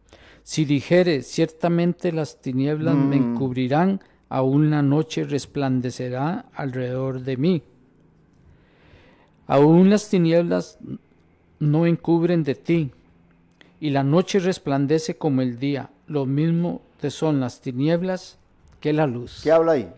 [0.44, 3.32] Si dijere, ciertamente las tinieblas me mm.
[3.32, 7.64] encubrirán, aún la noche resplandecerá alrededor de mí.
[9.48, 10.78] Aún las tinieblas
[11.60, 12.92] no encubren de ti,
[13.80, 15.90] y la noche resplandece como el día.
[16.08, 18.38] Lo mismo te son las tinieblas
[18.80, 19.42] que la luz.
[19.44, 19.92] ¿Qué habla ahí?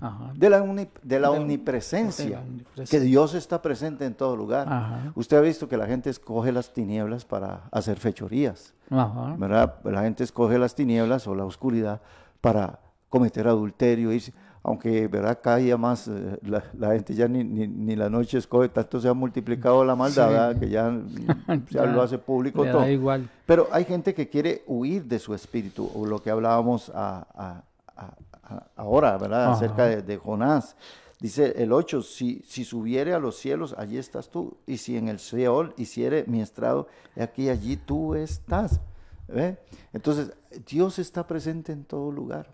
[0.00, 0.32] Ajá.
[0.34, 2.98] De la, uni- de la De- omnipresencia, de la omnipresencia.
[2.98, 4.66] que Dios está presente en todo lugar.
[4.70, 5.12] Ajá.
[5.14, 9.34] Usted ha visto que la gente escoge las tinieblas para hacer fechorías, Ajá.
[9.38, 9.76] ¿verdad?
[9.84, 12.00] La gente escoge las tinieblas o la oscuridad
[12.40, 14.32] para cometer adulterio, irse-
[14.64, 15.38] aunque, ¿verdad?
[15.42, 18.98] Cada día más eh, la, la gente ya ni, ni, ni la noche escoge, tanto
[19.00, 20.60] se ha multiplicado la maldad, Sí.
[20.60, 21.00] Que ya,
[21.70, 22.88] ya lo hace público todo.
[22.88, 23.28] igual.
[23.46, 27.62] Pero hay gente que quiere huir de su espíritu, o lo que hablábamos a- a-
[27.96, 29.44] a- ahora, ¿verdad?
[29.44, 29.52] Ajá.
[29.52, 30.74] Acerca de, de Jonás.
[31.20, 34.56] Dice el 8, si, si subiere a los cielos, allí estás tú.
[34.66, 36.88] Y si en el Seol hiciere mi estrado,
[37.18, 38.80] aquí allí tú estás.
[39.28, 39.58] ¿Ve?
[39.92, 40.32] Entonces,
[40.66, 42.48] Dios está presente en todo lugar.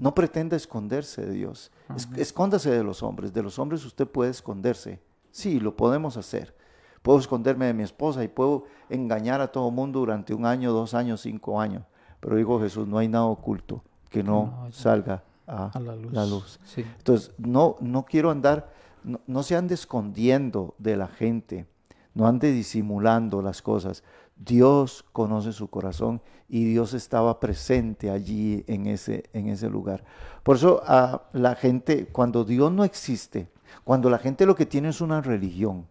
[0.00, 1.70] No pretenda esconderse de Dios.
[1.96, 3.32] Es- escóndase de los hombres.
[3.32, 5.00] De los hombres usted puede esconderse.
[5.30, 6.54] Sí, lo podemos hacer.
[7.02, 10.94] Puedo esconderme de mi esposa y puedo engañar a todo mundo durante un año, dos
[10.94, 11.84] años, cinco años.
[12.20, 16.12] Pero dijo Jesús, no hay nada oculto que no, no salga a, A la luz.
[16.12, 16.60] la luz.
[16.64, 16.82] Sí.
[16.98, 21.66] Entonces, no, no quiero andar, no, no se ande escondiendo de la gente,
[22.14, 24.02] no ande disimulando las cosas.
[24.36, 30.04] Dios conoce su corazón y Dios estaba presente allí en ese, en ese lugar.
[30.42, 33.48] Por eso a la gente, cuando Dios no existe,
[33.84, 35.86] cuando la gente lo que tiene es una religión,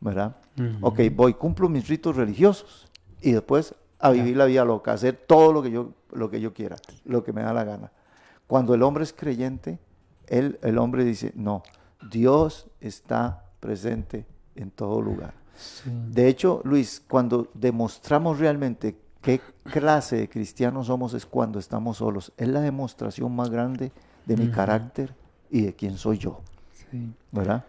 [0.00, 0.36] ¿verdad?
[0.80, 2.88] Ok, voy, cumplo mis ritos religiosos
[3.20, 6.40] y después a vivir la vida loca, a hacer todo lo que yo, lo que
[6.40, 7.92] yo quiera, lo que me da la gana.
[8.46, 9.78] Cuando el hombre es creyente,
[10.26, 11.62] él, el hombre dice, no,
[12.10, 15.34] Dios está presente en todo lugar.
[15.56, 15.90] Sí.
[16.10, 22.32] De hecho, Luis, cuando demostramos realmente qué clase de cristianos somos es cuando estamos solos.
[22.36, 23.90] Es la demostración más grande
[24.26, 25.14] de mi carácter
[25.50, 26.40] y de quién soy yo,
[26.72, 27.12] Sí.
[27.32, 27.64] ¿verdad?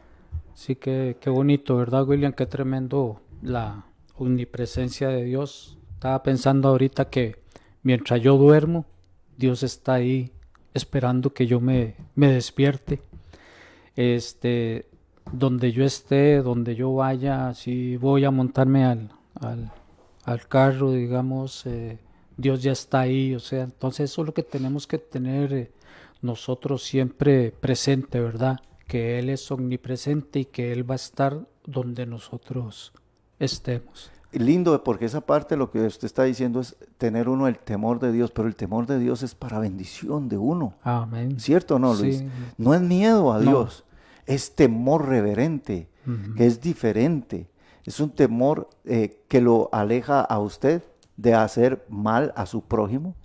[0.54, 2.34] Sí, qué, qué bonito, ¿verdad, William?
[2.34, 3.86] Qué tremendo la
[4.18, 5.78] omnipresencia de Dios.
[5.94, 7.42] Estaba pensando ahorita que
[7.84, 8.86] mientras yo duermo,
[9.38, 10.32] Dios está ahí
[10.74, 13.02] esperando que yo me, me despierte.
[13.96, 14.88] Este,
[15.32, 19.71] donde yo esté, donde yo vaya, si voy a montarme al, al,
[20.25, 21.99] al carro, digamos, eh,
[22.38, 23.36] Dios ya está ahí.
[23.36, 25.71] O sea, entonces eso es lo que tenemos que tener eh,
[26.21, 28.59] nosotros siempre presente, ¿verdad?
[28.88, 32.93] Que Él es omnipresente y que Él va a estar donde nosotros
[33.39, 34.11] estemos.
[34.34, 38.11] Lindo, porque esa parte lo que usted está diciendo es tener uno el temor de
[38.11, 40.73] Dios, pero el temor de Dios es para bendición de uno.
[40.84, 41.39] Amén.
[41.39, 42.17] ¿Cierto o no, Luis?
[42.19, 42.28] Sí.
[42.57, 43.43] No es miedo a No.
[43.43, 43.86] Dios,
[44.28, 45.89] es temor reverente,
[46.36, 47.49] que es diferente.
[47.84, 50.84] Es un temor eh, que lo aleja a usted
[51.17, 53.15] de hacer mal a su prójimo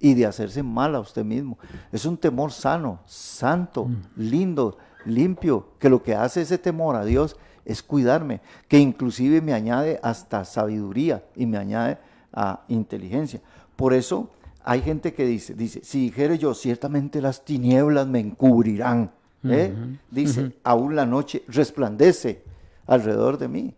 [0.00, 1.58] y de hacerse mal a usted mismo.
[1.92, 7.36] Es un temor sano, santo, lindo, limpio, que lo que hace ese temor a Dios
[7.64, 11.98] es cuidarme, que inclusive me añade hasta sabiduría y me añade
[12.32, 13.40] a inteligencia.
[13.76, 14.30] Por eso
[14.64, 19.12] hay gente que dice, dice, si dijere yo, ciertamente las tinieblas me encubrirán.
[19.44, 19.74] ¿Eh?
[20.10, 22.42] Dice, aún la noche resplandece
[22.86, 23.74] alrededor de mí.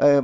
[0.00, 0.22] Eh,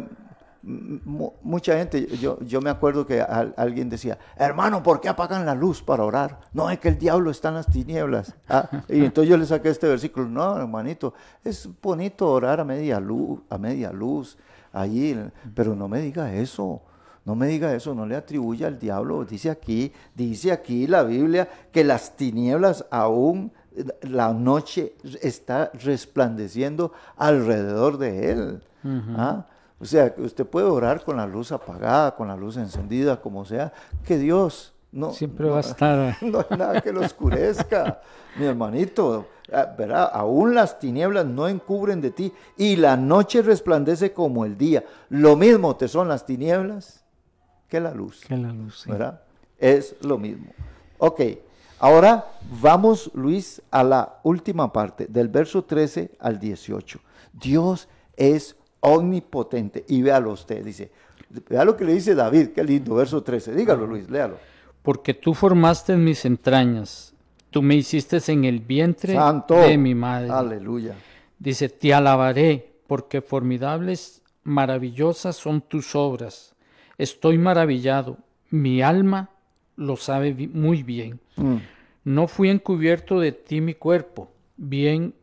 [0.62, 5.46] mu- mucha gente, yo, yo me acuerdo que al- alguien decía, hermano, ¿por qué apagan
[5.46, 6.40] la luz para orar?
[6.52, 8.34] No, es que el diablo está en las tinieblas.
[8.48, 11.14] Ah, y entonces yo le saqué este versículo, no, hermanito,
[11.44, 14.36] es bonito orar a media luz, a media luz,
[14.72, 15.16] allí,
[15.54, 16.82] pero no me diga eso.
[17.24, 19.24] No me diga eso, no le atribuya al diablo.
[19.24, 23.50] Dice aquí, dice aquí la Biblia que las tinieblas aún
[24.02, 28.62] la noche está resplandeciendo alrededor de él.
[29.16, 29.46] ¿Ah?
[29.80, 33.44] O sea, que usted puede orar con la luz apagada, con la luz encendida, como
[33.44, 33.72] sea,
[34.04, 36.16] que Dios no, Siempre va a estar.
[36.22, 38.00] no hay nada que lo oscurezca,
[38.38, 39.26] mi hermanito.
[39.52, 40.10] Ah, ¿verdad?
[40.12, 44.84] Aún las tinieblas no encubren de ti y la noche resplandece como el día.
[45.10, 47.04] Lo mismo te son las tinieblas
[47.68, 48.22] que la luz.
[48.26, 48.80] Que la luz.
[48.84, 48.90] sí.
[48.90, 49.20] ¿verdad?
[49.58, 50.46] Es lo mismo.
[50.98, 51.20] Ok,
[51.78, 52.26] ahora
[52.60, 57.00] vamos, Luis, a la última parte, del verso 13 al 18.
[57.32, 59.84] Dios es omnipotente.
[59.88, 60.90] Y véalo usted, dice,
[61.48, 63.54] vea lo que le dice David, qué lindo, verso 13.
[63.54, 64.36] Dígalo, Luis, léalo.
[64.82, 67.12] Porque tú formaste mis entrañas,
[67.50, 69.56] tú me hiciste en el vientre Santo.
[69.56, 70.30] de mi madre.
[70.30, 70.94] Aleluya.
[71.38, 76.54] Dice, te alabaré, porque formidables, maravillosas son tus obras.
[76.98, 78.18] Estoy maravillado,
[78.50, 79.30] mi alma
[79.76, 81.20] lo sabe muy bien.
[81.36, 81.56] Mm.
[82.04, 85.14] No fui encubierto de ti mi cuerpo, bien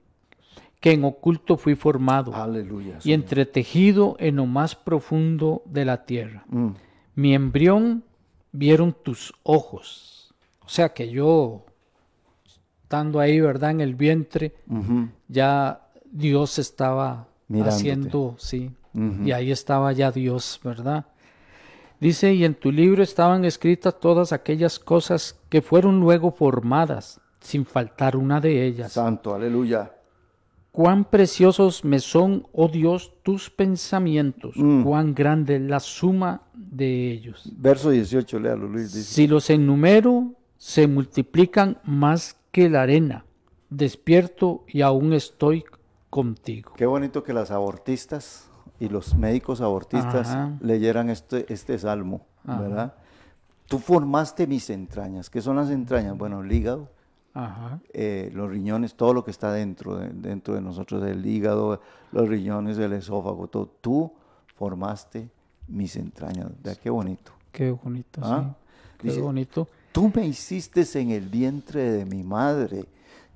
[0.79, 2.99] que en oculto fui formado Aleluya.
[3.05, 6.43] y entretejido en lo más profundo de la tierra.
[6.49, 6.69] Mm.
[7.15, 8.03] Mi embrión
[8.51, 10.33] vieron tus ojos.
[10.65, 11.65] O sea que yo
[12.83, 13.71] estando ahí, ¿verdad?
[13.71, 14.53] En el vientre,
[15.27, 17.75] ya Dios estaba Mirándote.
[17.75, 18.71] haciendo, sí.
[19.25, 21.05] Y ahí estaba ya Dios, ¿verdad?
[21.99, 27.65] Dice, y en tu libro estaban escritas todas aquellas cosas que fueron luego formadas, sin
[27.65, 28.91] faltar una de ellas.
[28.93, 29.93] Santo, aleluya.
[30.71, 34.83] Cuán preciosos me son, oh Dios, tus pensamientos, Mm.
[34.83, 37.43] cuán grande es la suma de ellos.
[37.55, 38.91] Verso 18, léalo, Luis.
[38.91, 39.13] Dice.
[39.13, 43.23] Si los enumero, se multiplican más que la arena.
[43.69, 45.63] Despierto y aún estoy
[46.09, 46.73] contigo.
[46.75, 48.49] Qué bonito que las abortistas
[48.83, 50.51] y los médicos abortistas Ajá.
[50.61, 52.59] leyeran este, este salmo, Ajá.
[52.61, 52.93] ¿verdad?
[53.67, 55.29] Tú formaste mis entrañas.
[55.29, 56.17] ¿Qué son las entrañas?
[56.17, 56.89] Bueno, el hígado,
[57.33, 57.79] Ajá.
[57.93, 61.79] eh, los riñones, todo lo que está dentro de, dentro de nosotros, el hígado,
[62.11, 63.67] los riñones, el esófago, todo.
[63.81, 64.11] Tú
[64.57, 65.29] formaste
[65.67, 66.47] mis entrañas.
[66.61, 67.31] Vea qué bonito.
[67.51, 68.55] Qué bonito, Ah, sí.
[68.99, 69.67] Qué dice- bonito.
[69.91, 72.85] Tú me hiciste en el vientre de mi madre.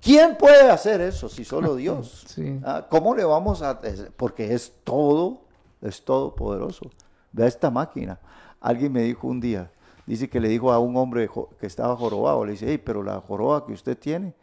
[0.01, 2.25] ¿Quién puede hacer eso si solo Dios?
[2.27, 2.59] Sí.
[2.63, 3.79] Ah, ¿Cómo le vamos a...?
[4.15, 5.41] Porque es todo,
[5.81, 6.89] es todopoderoso.
[7.31, 8.19] Vea esta máquina.
[8.59, 9.71] Alguien me dijo un día,
[10.05, 11.29] dice que le dijo a un hombre
[11.59, 14.33] que estaba jorobado, le dice, hey, pero la joroba que usted tiene,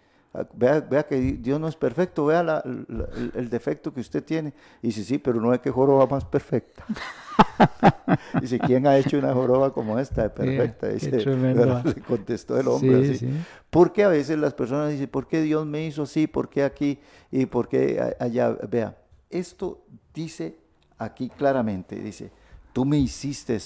[0.55, 4.01] vea, vea que di- Dios no es perfecto, vea la- la- el, el defecto que
[4.01, 4.53] usted tiene.
[4.82, 6.85] Y dice, sí, pero no es que joroba más perfecta.
[8.41, 10.89] dice, ¿quién ha hecho una joroba como esta de perfecta?
[10.89, 11.11] Dice.
[11.24, 13.18] Le contestó el hombre Sí, así.
[13.26, 13.32] sí.
[13.70, 16.26] Porque a veces las personas dicen, ¿por qué Dios me hizo así?
[16.26, 16.99] ¿Por qué aquí?
[17.30, 18.51] ¿Y por qué allá?
[18.70, 18.97] Vea,
[19.30, 20.57] esto dice
[20.99, 22.30] aquí claramente, dice,
[22.72, 23.59] tú me hiciste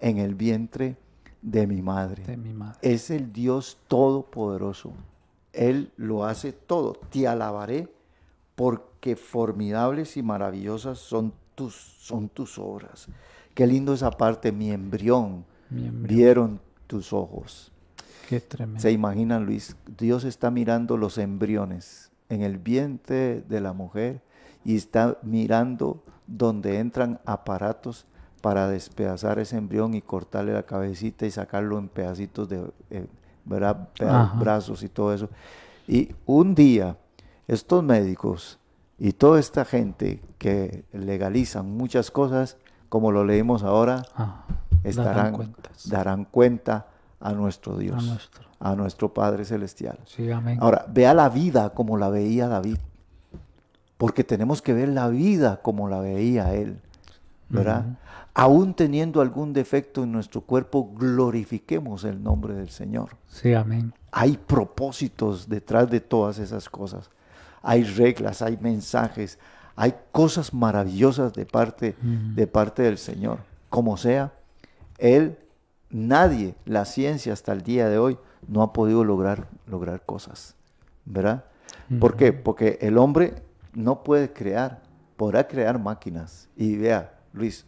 [0.00, 0.96] en el vientre
[1.42, 2.24] de mi madre.
[2.24, 2.78] De mi madre.
[2.82, 4.92] Es el Dios todopoderoso.
[5.52, 6.94] Él lo hace todo.
[7.10, 7.88] Te alabaré
[8.54, 13.08] porque formidables y maravillosas son tus, son tus obras.
[13.54, 16.18] Qué lindo esa parte, mi embrión, Mi embrión.
[16.18, 17.72] vieron tus ojos.
[18.28, 18.80] Qué tremendo.
[18.80, 24.22] Se imaginan, Luis, Dios está mirando los embriones en el vientre de la mujer
[24.64, 28.06] y está mirando donde entran aparatos
[28.40, 33.06] para despedazar ese embrión y cortarle la cabecita y sacarlo en pedacitos de eh,
[33.44, 33.88] ¿verdad?
[34.00, 34.34] Ajá.
[34.38, 35.28] brazos y todo eso.
[35.88, 36.96] Y un día,
[37.48, 38.58] estos médicos
[38.98, 42.56] y toda esta gente que legalizan muchas cosas,
[42.88, 44.44] como lo leímos ahora, Ah,
[44.84, 45.54] estarán,
[45.86, 46.86] darán cuenta
[47.20, 48.44] a nuestro Dios, A nuestro.
[48.60, 49.98] a nuestro Padre Celestial.
[50.06, 50.58] Sí, amén.
[50.60, 52.78] Ahora, vea la vida como la veía David,
[53.96, 56.80] porque tenemos que ver la vida como la veía él,
[57.48, 57.84] ¿verdad?
[58.34, 63.10] Aún teniendo algún defecto en nuestro cuerpo, glorifiquemos el nombre del Señor.
[63.26, 63.92] Sí, amén.
[64.12, 67.10] Hay propósitos detrás de todas esas cosas.
[67.62, 69.38] Hay reglas, hay mensajes,
[69.76, 73.38] hay cosas maravillosas de parte, de parte del Señor.
[73.68, 74.32] Como sea,
[74.98, 75.38] Él,
[75.90, 80.54] nadie, la ciencia hasta el día de hoy, no ha podido lograr, lograr cosas.
[81.04, 81.44] ¿Verdad?
[81.98, 82.32] ¿Por qué?
[82.32, 83.42] Porque el hombre
[83.74, 84.82] no puede crear,
[85.16, 86.48] podrá crear máquinas.
[86.56, 87.66] Y vea, Luis,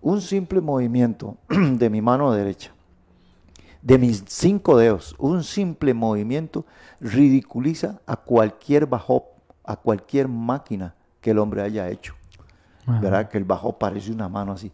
[0.00, 2.72] un simple movimiento de mi mano derecha
[3.82, 6.66] de mis cinco dedos, un simple movimiento
[7.00, 9.28] ridiculiza a cualquier bajo,
[9.64, 12.14] a cualquier máquina que el hombre haya hecho.
[12.86, 13.00] Ajá.
[13.00, 13.28] ¿Verdad?
[13.28, 14.72] Que el bajo parece una mano así.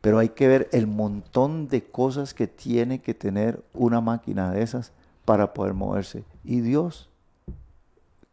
[0.00, 4.62] Pero hay que ver el montón de cosas que tiene que tener una máquina de
[4.62, 4.92] esas
[5.24, 6.24] para poder moverse.
[6.44, 7.08] Y Dios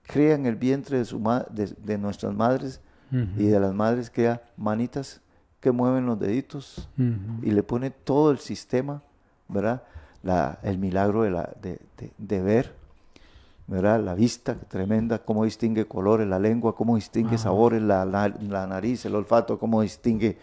[0.03, 2.81] crea en el vientre de, su de nuestras madres
[3.11, 5.19] y de las madres crea manitas
[5.61, 6.89] que mueven los deditos
[7.41, 9.01] y le pone todo el sistema,
[9.47, 9.83] ¿verdad?
[10.23, 12.75] La, el milagro de, la, de, de- de ver,
[13.67, 13.99] ¿verdad?
[14.03, 19.05] La vista tremenda, cómo distingue colores, la lengua, cómo distingue sabores, la, la- la nariz,
[19.05, 20.37] el olfato, cómo distingue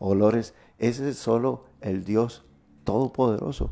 [0.00, 0.54] olores.
[0.78, 2.44] Ese es solo el Dios
[2.84, 3.70] Todopoderoso.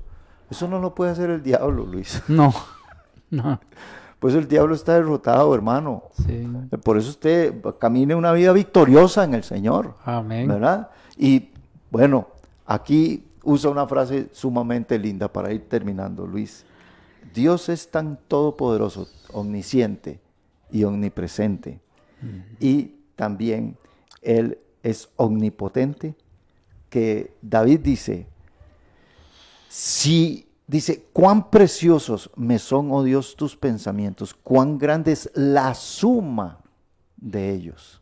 [0.50, 2.22] Eso no lo puede hacer el diablo, Luis.
[2.28, 2.52] No,
[3.30, 3.58] no.
[4.20, 6.04] Pues el diablo está derrotado, hermano.
[6.26, 6.46] Sí.
[6.84, 9.94] Por eso usted camine una vida victoriosa en el Señor.
[10.04, 10.46] Amén.
[10.46, 10.90] ¿verdad?
[11.16, 11.48] Y
[11.90, 12.28] bueno,
[12.66, 16.66] aquí usa una frase sumamente linda para ir terminando, Luis.
[17.34, 20.20] Dios es tan todopoderoso, omnisciente
[20.70, 21.80] y omnipresente.
[22.58, 23.78] Y también
[24.20, 26.14] Él es omnipotente,
[26.90, 28.26] que David dice,
[29.68, 36.60] si dice, cuán preciosos me son, oh Dios, tus pensamientos, cuán grande es la suma
[37.16, 38.00] de ellos.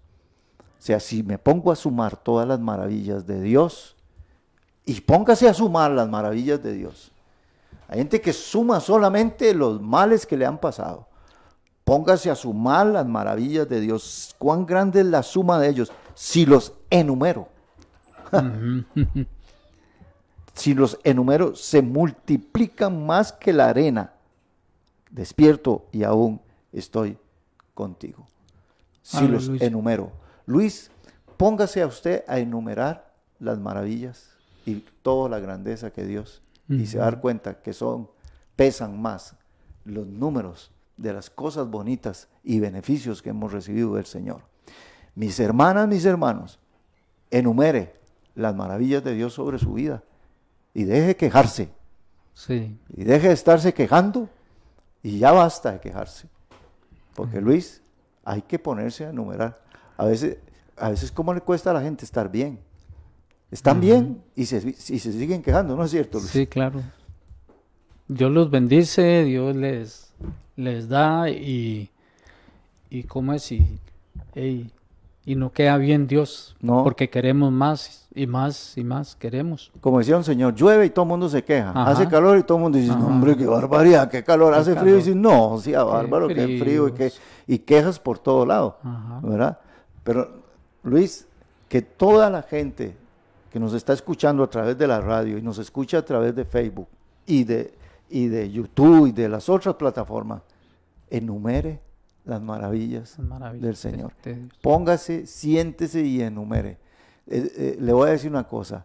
[0.58, 3.96] O sea, si me pongo a sumar todas las maravillas de Dios,
[4.84, 7.10] y póngase a sumar las maravillas de Dios.
[7.88, 11.08] Hay gente que suma solamente los males que le han pasado.
[11.84, 14.34] Póngase a sumar las maravillas de Dios.
[14.38, 15.92] ¿Cuán grande es la suma de ellos?
[16.14, 17.48] Si los enumero.
[20.58, 24.12] si los enumero, se multiplican más que la arena.
[25.10, 26.40] despierto y aún
[26.70, 27.16] estoy
[27.74, 28.26] contigo.
[29.02, 30.12] Si los enumero.
[30.44, 30.90] Luis,
[31.38, 34.30] póngase a usted a enumerar las maravillas
[34.66, 38.10] y toda la grandeza que Dios y se dar cuenta que son
[38.54, 39.34] pesan más
[39.84, 44.42] los números de las cosas bonitas y beneficios que hemos recibido del Señor.
[45.14, 46.58] Mis hermanas, mis hermanos,
[47.30, 47.94] enumere
[48.34, 50.02] las maravillas de Dios sobre su vida
[50.78, 51.68] y deje de quejarse
[52.34, 52.76] Sí.
[52.96, 54.28] y deje de estarse quejando
[55.02, 56.28] y ya basta de quejarse.
[57.14, 57.82] Porque Luis,
[58.24, 59.60] hay que ponerse a enumerar.
[59.96, 60.36] A veces,
[60.76, 62.60] a veces ¿cómo le cuesta a la gente estar bien?
[63.50, 66.30] Están bien y se, y se siguen quejando, ¿no es cierto, Luis?
[66.30, 66.80] Sí, claro.
[68.06, 70.12] Dios los bendice, Dios les,
[70.54, 71.90] les da y,
[72.88, 73.80] y cómo es y,
[75.28, 76.82] y no queda bien Dios No.
[76.82, 79.70] porque queremos más y más y más queremos.
[79.82, 81.68] Como decía un señor, llueve y todo el mundo se queja.
[81.68, 81.90] Ajá.
[81.90, 83.00] Hace calor y todo el mundo dice, Ajá.
[83.00, 84.54] no, hombre, qué barbaridad, qué calor.
[84.54, 87.20] Hace frío y dice, no, sí, bárbaro, qué frío y, qué, fríos.
[87.46, 88.78] y quejas por todo lado.
[88.82, 89.20] Ajá.
[89.22, 89.58] ¿Verdad?
[90.02, 90.30] Pero,
[90.82, 91.26] Luis,
[91.68, 92.96] que toda la gente
[93.52, 96.46] que nos está escuchando a través de la radio y nos escucha a través de
[96.46, 96.88] Facebook
[97.26, 97.74] y de,
[98.08, 100.40] y de YouTube y de las otras plataformas,
[101.10, 101.80] enumere
[102.28, 104.12] las maravillas Las maravillas del de- Señor.
[104.22, 104.48] de.
[104.62, 106.78] Póngase, siéntese y enumere.
[107.26, 108.84] Eh, eh, le voy a decir una cosa,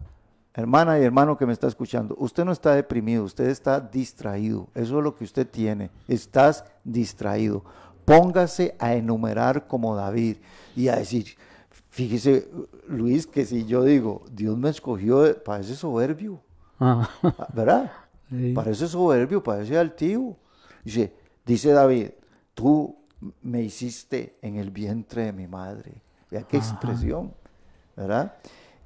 [0.53, 4.67] hermana y hermano que me está escuchando, usted no está deprimido, usted está distraído.
[4.75, 5.89] Eso es lo que usted tiene.
[6.07, 7.63] Estás distraído.
[8.05, 10.37] Póngase a enumerar como David
[10.75, 11.37] y a decir,
[11.89, 12.49] fíjese,
[12.87, 16.41] Luis, que si yo digo, Dios me escogió, parece soberbio,
[16.79, 17.09] Ah,
[17.53, 17.91] ¿verdad?
[18.29, 18.51] sí.
[18.53, 20.35] Parece soberbio, parece altivo.
[20.83, 21.13] Dice,
[21.45, 22.09] dice David,
[22.53, 22.93] tú
[23.41, 25.93] me hiciste en el vientre de mi madre.
[26.29, 27.33] Vea qué expresión,
[27.95, 28.33] ¿verdad?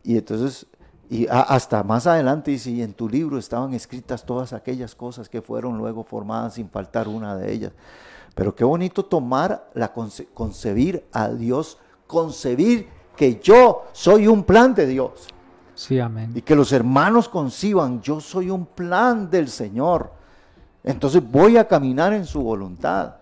[0.04, 0.66] Y entonces,
[1.10, 5.30] y a- hasta más adelante dice, y en tu libro estaban escritas todas aquellas cosas
[5.30, 7.72] que fueron luego formadas sin faltar una de ellas.
[8.36, 14.76] Pero qué bonito tomar la conce- concebir a Dios, concebir que yo soy un plan
[14.76, 15.28] de Dios.
[15.74, 16.32] Sí, amén.
[16.36, 20.12] Y que los hermanos conciban, yo soy un plan del Señor.
[20.84, 23.16] Entonces voy a caminar en su voluntad.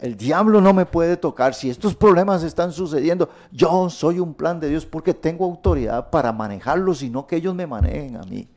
[0.00, 1.54] El diablo no me puede tocar.
[1.54, 6.32] Si estos problemas están sucediendo, yo soy un plan de Dios porque tengo autoridad para
[6.32, 8.48] manejarlos y no que ellos me manejen a mí.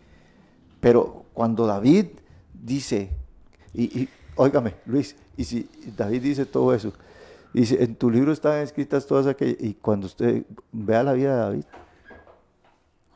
[0.79, 2.07] Pero cuando David
[2.53, 3.11] dice,
[3.73, 6.91] y, y óigame, Luis, y si David dice todo eso,
[7.53, 11.41] dice, en tu libro están escritas todas aquellas, y cuando usted vea la vida de
[11.41, 11.63] David,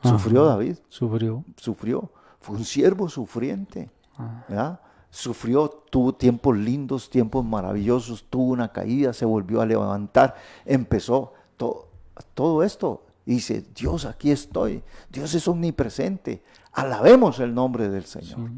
[0.02, 0.44] sufrió.
[0.44, 1.44] David, Sufrió.
[1.56, 2.10] sufrió,
[2.40, 4.44] fue un siervo sufriente, Ah.
[4.48, 4.80] ¿verdad?
[5.10, 10.34] Sufrió, tuvo tiempos lindos, tiempos maravillosos, tuvo una caída, se volvió a levantar,
[10.64, 11.88] empezó to-
[12.34, 13.02] todo esto.
[13.24, 16.42] Dice, Dios, aquí estoy, Dios es omnipresente,
[16.72, 18.50] alabemos el nombre del Señor.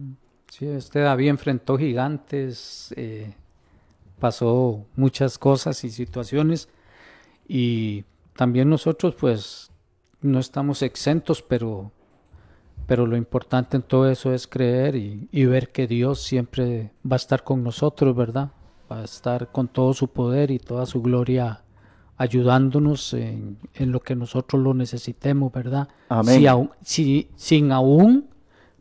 [0.51, 3.35] Sí, este David enfrentó gigantes, eh,
[4.19, 6.69] pasó muchas cosas y situaciones
[7.47, 9.71] y también nosotros pues
[10.21, 11.93] no estamos exentos, pero,
[12.89, 17.15] pero lo importante en todo eso es creer y, y ver que Dios siempre va
[17.15, 18.51] a estar con nosotros, ¿verdad?
[18.91, 21.63] Va a estar con todo su poder y toda su gloria
[22.17, 25.89] ayudándonos en, en lo que nosotros lo necesitemos, ¿verdad?
[26.09, 26.35] Amén.
[26.41, 28.27] Si aún- si- sin aún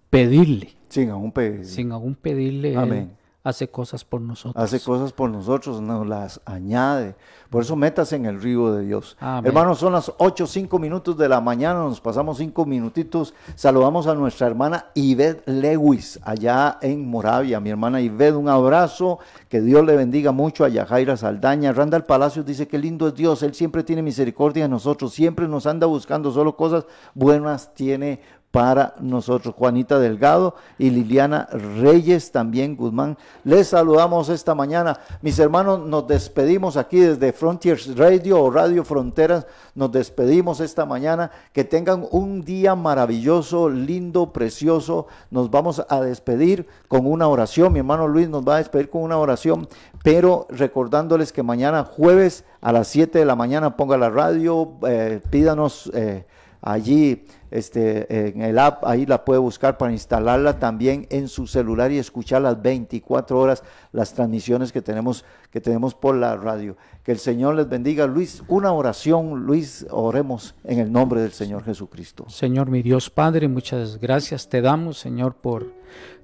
[0.09, 3.11] pedirle Sin aún pe- sin aún pedirle, Amén.
[3.47, 4.61] Hace cosas por nosotros.
[4.61, 7.15] hace cosas por nosotros, nos las añade.
[7.49, 9.15] Por eso metas en el río de Dios.
[9.21, 9.47] Amén.
[9.47, 13.33] Hermanos, son las 8, 5 minutos de la mañana, nos pasamos 5 minutitos.
[13.55, 17.61] Saludamos a nuestra hermana Ivette Lewis, allá en Moravia.
[17.61, 21.71] Mi hermana Ivette, un abrazo, que Dios le bendiga mucho a Yajaira Saldaña.
[21.71, 25.65] Randall Palacios dice que lindo es Dios, Él siempre tiene misericordia de nosotros, siempre nos
[25.67, 28.19] anda buscando, solo cosas buenas tiene
[28.51, 29.53] para nosotros.
[29.55, 31.47] Juanita Delgado y Liliana
[31.79, 33.17] Reyes también Guzmán.
[33.43, 34.99] Les saludamos esta mañana.
[35.21, 39.45] Mis hermanos, nos despedimos aquí desde Frontiers Radio o Radio Fronteras.
[39.75, 41.29] Nos despedimos esta mañana.
[41.53, 45.07] Que tengan un día maravilloso, lindo, precioso.
[45.29, 47.73] Nos vamos a despedir con una oración.
[47.73, 49.67] Mi hermano Luis nos va a despedir con una oración,
[50.03, 55.21] pero recordándoles que mañana jueves a las 7 de la mañana ponga la radio, eh,
[55.29, 56.25] pídanos eh,
[56.71, 61.91] allí este, en el app, ahí la puede buscar para instalarla también en su celular
[61.91, 66.75] y escuchar las 24 horas las transmisiones que tenemos, que tenemos por la radio.
[67.03, 68.05] Que el Señor les bendiga.
[68.05, 72.25] Luis, una oración, Luis, oremos en el nombre del Señor Jesucristo.
[72.27, 75.71] Señor, mi Dios Padre, muchas gracias te damos, Señor, por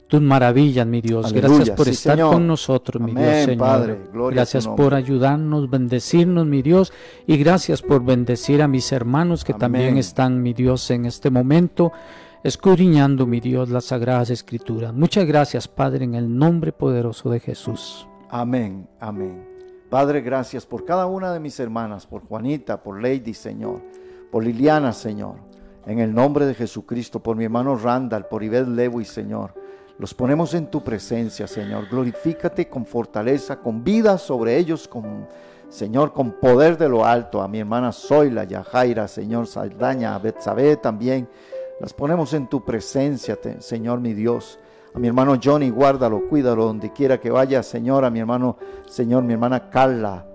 [0.07, 1.25] tus maravillas, mi Dios.
[1.25, 2.33] Aleluya, Gracias por sí, estar Señor.
[2.33, 3.57] con nosotros, mi Amén, Dios, Señor.
[3.57, 3.99] Padre,
[4.31, 6.93] gracias por ayudarnos, bendecirnos, mi Dios,
[7.25, 11.91] y gracias por bendecir a mis hermanos que también están, mi Dios, en este momento
[12.43, 14.93] escudriñando, mi Dios, las sagradas escrituras.
[14.93, 18.07] Muchas gracias, Padre, en el nombre poderoso de Jesús.
[18.29, 19.47] Amén, amén.
[19.89, 23.81] Padre, gracias por cada una de mis hermanas, por Juanita, por Lady, Señor,
[24.31, 25.35] por Liliana, Señor.
[25.85, 29.53] En el nombre de Jesucristo, por mi hermano Randall, por Ivette Lewy, Señor.
[29.99, 31.87] Los ponemos en tu presencia, Señor.
[31.87, 35.27] Glorifícate con fortaleza, con vida sobre ellos, con
[35.69, 37.41] Señor, con poder de lo alto.
[37.41, 41.29] A mi hermana Zoila, Yajaira, Señor Saldaña, a Betsabé también.
[41.79, 44.59] Las ponemos en tu presencia, Señor mi Dios.
[44.95, 48.03] A mi hermano Johnny, guárdalo, cuídalo donde quiera que vaya, Señor.
[48.03, 50.25] A mi hermano, Señor, mi hermana Carla,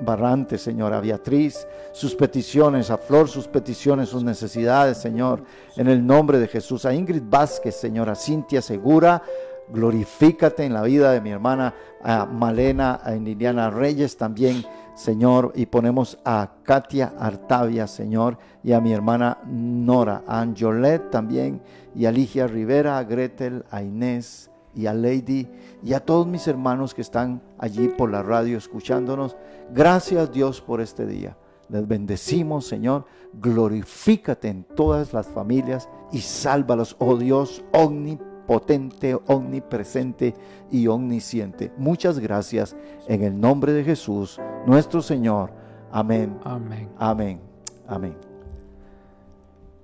[0.00, 5.42] Barrante, Señor, a Beatriz, sus peticiones, a Flor, sus peticiones, sus necesidades, Señor,
[5.76, 9.22] en el nombre de Jesús, a Ingrid Vázquez, Señor, a Cintia Segura,
[9.70, 15.66] glorifícate en la vida de mi hermana a Malena, a Liliana Reyes también, Señor, y
[15.66, 21.62] ponemos a Katia Artavia, Señor, y a mi hermana Nora, a Anjolet también,
[21.94, 25.48] y a Ligia Rivera, a Gretel, a Inés, y a Lady
[25.82, 29.36] y a todos mis hermanos que están allí por la radio escuchándonos.
[29.74, 31.36] Gracias Dios por este día.
[31.68, 33.04] Les bendecimos, Señor.
[33.32, 40.34] Glorifícate en todas las familias y sálvalos, oh Dios omnipotente, omnipresente
[40.70, 41.72] y omnisciente.
[41.76, 42.76] Muchas gracias
[43.08, 45.50] en el nombre de Jesús, nuestro Señor.
[45.90, 46.38] Amén.
[46.44, 46.88] Amén.
[46.98, 47.40] Amén.
[47.88, 48.16] Amén.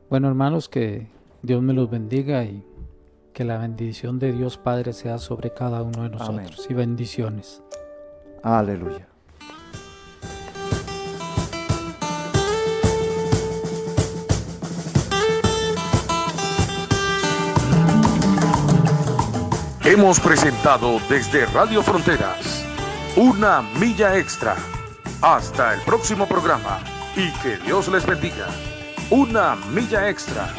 [0.09, 1.09] Bueno, hermanos, que
[1.42, 2.64] Dios me los bendiga y
[3.35, 7.62] que la bendición de Dios Padre sea sobre cada uno de nosotros y bendiciones.
[8.43, 9.09] Aleluya.
[19.85, 22.64] Hemos presentado desde Radio Fronteras
[23.16, 24.57] una milla extra.
[25.20, 26.80] Hasta el próximo programa
[27.16, 28.47] y que Dios les bendiga.
[29.11, 30.53] Una milla extra.